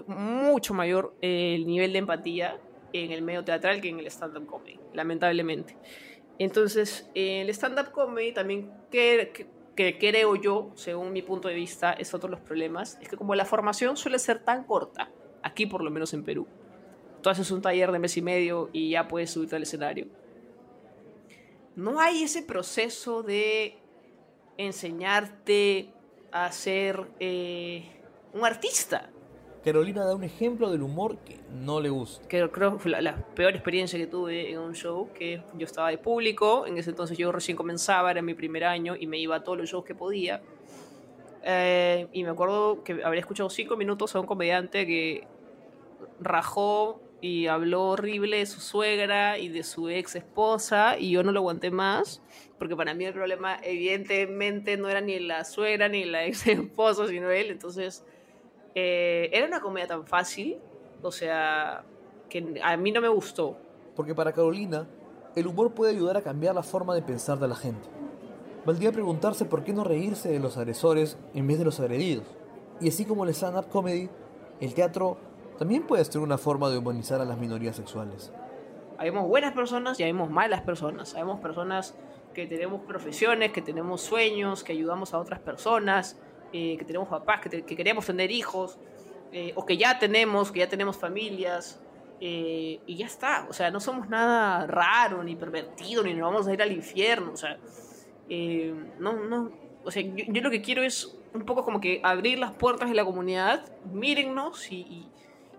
mucho 0.07 0.75
mayor 0.75 1.15
eh, 1.23 1.59
nivel 1.65 1.95
de 1.95 2.01
empatía 2.01 2.61
en 2.93 3.13
el 3.13 3.23
medio 3.23 3.43
teatral 3.43 3.81
que 3.81 3.89
en 3.89 3.99
el 3.99 4.07
stand-up 4.09 4.45
comedy, 4.45 4.79
lamentablemente. 4.93 5.75
Entonces, 6.39 7.09
el 7.15 7.49
stand-up 7.49 7.93
comedy 7.93 8.33
también 8.33 8.71
que, 8.91 9.49
que, 9.75 9.97
creo 9.97 10.37
yo, 10.37 10.71
según 10.75 11.15
mi 11.15 11.23
punto 11.23 11.49
de 11.49 11.55
vista, 11.55 11.95
es 11.95 12.13
otro 12.13 12.29
de 12.29 12.33
los 12.33 12.41
problemas, 12.41 12.99
es 13.01 13.09
que 13.09 13.17
como 13.17 13.35
la 13.35 13.47
formación 13.47 13.97
suele 13.97 14.19
ser 14.19 14.45
tan 14.45 14.65
corta, 14.65 15.11
aquí 15.43 15.65
por 15.65 15.83
lo 15.83 15.91
menos 15.91 16.13
en 16.13 16.25
Perú, 16.25 16.47
tú 17.23 17.31
haces 17.31 17.51
un 17.51 17.63
taller 17.63 17.91
de 17.91 18.01
mes 18.01 18.19
y 18.19 18.23
medio 18.23 18.69
y 18.71 18.91
ya 18.91 19.09
puedes 19.09 19.31
subirte 19.31 19.57
al 19.57 19.63
escenario. 19.63 20.09
No 21.75 22.01
hay 22.01 22.25
ese 22.25 22.43
proceso 22.43 23.23
de 23.23 23.79
enseñarte 24.59 25.94
a 26.35 26.51
ser 26.51 27.07
eh, 27.21 27.85
un 28.33 28.45
artista. 28.45 29.09
Carolina 29.65 30.05
da 30.05 30.17
un 30.17 30.25
ejemplo 30.25 30.69
del 30.69 30.83
humor 30.83 31.19
que 31.19 31.39
no 31.49 31.81
le 31.81 31.89
gusta. 31.91 32.27
Que 32.27 32.51
creo 32.51 32.73
que 32.73 32.79
fue 32.81 32.91
la, 32.91 33.17
peor 33.37 33.55
experiencia 33.55 33.97
que 33.99 34.09
tuve 34.09 34.51
en 34.51 34.59
un 34.59 34.75
show, 34.75 35.11
que 35.15 35.43
yo 35.57 35.65
estaba 35.65 35.91
de 35.91 35.97
público, 35.97 36.67
en 36.67 36.77
ese 36.77 36.91
entonces 36.91 37.17
yo 37.17 37.31
recién 37.31 37.57
comenzaba, 37.57 38.11
era 38.11 38.21
mi 38.21 38.35
primer 38.35 38.65
año 38.65 38.97
y 38.99 39.07
me 39.07 39.19
iba 39.19 39.37
a 39.37 39.45
todos 39.45 39.57
los 39.57 39.71
shows 39.71 39.85
que 39.85 39.95
podía. 39.95 40.43
Eh, 41.45 42.09
y 42.13 42.25
me 42.25 42.31
acuerdo 42.31 42.83
que 42.83 43.05
habría 43.05 43.21
escuchado 43.21 43.49
cinco 43.49 43.77
minutos 43.77 44.17
a 44.17 44.21
un 44.21 44.27
comediante 44.27 44.87
que 44.87 45.29
rajó 46.19 47.01
y 47.21 47.47
habló 47.47 47.91
horrible 47.91 48.39
de 48.39 48.47
su 48.47 48.61
suegra 48.61 49.39
y 49.39 49.49
de 49.49 49.63
su 49.63 49.89
ex 49.89 50.17
esposa 50.17 50.99
y 50.99 51.11
yo 51.13 51.23
no 51.23 51.31
lo 51.31 51.41
aguanté 51.41 51.71
más 51.71 52.21
porque 52.59 52.77
para 52.77 52.95
mí 52.95 53.05
el 53.05 53.13
problema 53.13 53.59
evidentemente 53.63 54.77
no 54.77 54.89
era 54.89 55.01
ni 55.01 55.19
la 55.19 55.45
suegra 55.45 55.89
ni 55.89 56.05
la 56.05 56.25
ex 56.25 56.47
esposa 56.47 57.07
sino 57.09 57.31
él 57.31 57.51
entonces 57.51 58.05
eh, 58.75 59.31
era 59.33 59.47
una 59.47 59.61
comedia 59.61 59.87
tan 59.87 60.05
fácil, 60.05 60.59
o 61.03 61.13
sea, 61.13 61.85
que 62.29 62.61
a 62.63 62.77
mí 62.77 62.91
no 62.91 63.01
me 63.01 63.09
gustó. 63.09 63.57
Porque 63.95 64.15
para 64.15 64.33
Carolina, 64.33 64.89
el 65.37 65.47
humor 65.47 65.73
puede 65.73 65.93
ayudar 65.93 66.17
a 66.17 66.23
cambiar 66.23 66.55
la 66.55 66.63
forma 66.63 66.95
de 66.95 67.03
pensar 67.03 67.39
de 67.39 67.47
la 67.47 67.55
gente. 67.55 67.89
Valdría 68.67 68.91
preguntarse 68.91 69.45
por 69.45 69.63
qué 69.63 69.73
no 69.73 69.85
reírse 69.85 70.31
de 70.31 70.41
los 70.41 70.57
agresores 70.57 71.19
en 71.35 71.47
vez 71.47 71.59
de 71.59 71.65
los 71.65 71.79
agredidos. 71.79 72.25
Y 72.81 72.89
así 72.89 73.05
como 73.05 73.25
el 73.25 73.31
stand-up 73.31 73.69
comedy, 73.69 74.09
el 74.61 74.75
teatro 74.75 75.19
también 75.59 75.87
puede 75.87 76.05
ser 76.05 76.21
una 76.21 76.39
forma 76.39 76.69
de 76.71 76.79
humanizar 76.79 77.21
a 77.21 77.25
las 77.25 77.39
minorías 77.39 77.77
sexuales. 77.77 78.33
Habemos 78.99 79.29
buenas 79.29 79.53
personas 79.53 80.01
y 80.01 80.03
habemos 80.03 80.31
malas 80.31 80.63
personas. 80.63 81.15
Habemos 81.15 81.41
personas 81.41 81.95
que 82.35 82.47
tenemos 82.47 82.83
profesiones, 82.83 83.53
que 83.53 83.63
tenemos 83.63 84.03
sueños, 84.03 84.63
que 84.63 84.73
ayudamos 84.73 85.15
a 85.15 85.19
otras 85.19 85.41
personas, 85.41 86.19
eh, 86.53 86.77
que 86.77 86.85
tenemos 86.85 87.09
papás, 87.09 87.41
que, 87.41 87.65
queremos 87.65 88.05
tener 88.05 88.31
hijos, 88.31 88.79
eh, 89.33 89.53
o 89.55 89.65
que 89.65 89.77
ya 89.77 89.99
tenemos, 89.99 90.53
que 90.53 90.59
ya 90.59 90.69
tenemos 90.69 90.99
familias, 90.99 91.81
eh, 92.21 92.81
y 92.87 92.97
ya 92.97 93.07
está. 93.07 93.47
O 93.49 93.53
sea, 93.53 93.71
no 93.71 93.81
somos 93.81 94.09
nada 94.09 94.67
raro, 94.67 95.25
ni 95.25 95.37
pervertido, 95.37 96.03
ni 96.03 96.13
nos 96.13 96.31
vamos 96.31 96.47
a 96.47 96.53
ir 96.53 96.61
al 96.61 96.73
infierno. 96.73 97.33
O 97.33 97.37
sea, 97.37 97.59
no, 98.99 99.13
no. 99.13 99.51
O 99.85 99.91
sea, 99.91 100.03
yo, 100.03 100.43
lo 100.43 100.51
que 100.51 100.63
quiero 100.63 100.83
es 100.83 101.17
un 101.33 101.45
poco 101.45 101.65
como 101.65 101.81
que 101.81 102.01
abrir 102.03 102.39
las 102.39 102.53
puertas 102.53 102.89
de 102.89 102.95
la 102.95 103.05
comunidad, 103.05 103.65
mírennos 103.93 104.71
y, 104.71 104.77
y, 104.77 105.09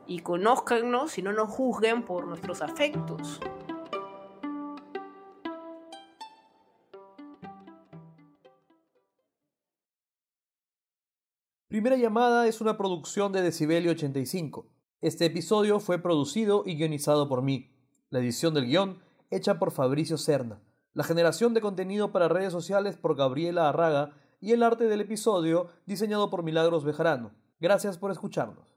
y 0.07 0.19
conózcannos 0.19 1.17
y 1.17 1.21
no 1.21 1.31
nos 1.31 1.49
juzguen 1.49 2.03
por 2.03 2.25
nuestros 2.25 2.61
afectos. 2.61 3.39
Primera 11.67 11.95
llamada 11.95 12.45
es 12.45 12.61
una 12.61 12.77
producción 12.77 13.31
de 13.31 13.41
Decibelio 13.41 13.91
85. 13.93 14.67
Este 15.01 15.25
episodio 15.25 15.79
fue 15.79 15.97
producido 15.97 16.61
y 16.63 16.75
guionizado 16.75 17.27
por 17.27 17.41
mí. 17.41 17.71
La 18.11 18.19
edición 18.19 18.53
del 18.53 18.67
guion 18.67 18.99
hecha 19.31 19.57
por 19.57 19.71
Fabricio 19.71 20.19
Cerna. 20.19 20.61
La 20.93 21.03
generación 21.03 21.55
de 21.55 21.61
contenido 21.61 22.11
para 22.11 22.27
redes 22.27 22.51
sociales 22.51 22.97
por 22.97 23.15
Gabriela 23.15 23.67
Arraga 23.67 24.13
y 24.39 24.51
el 24.51 24.61
arte 24.61 24.83
del 24.83 25.01
episodio 25.01 25.69
diseñado 25.87 26.29
por 26.29 26.43
Milagros 26.43 26.83
Bejarano. 26.83 27.31
Gracias 27.59 27.97
por 27.97 28.11
escucharnos. 28.11 28.74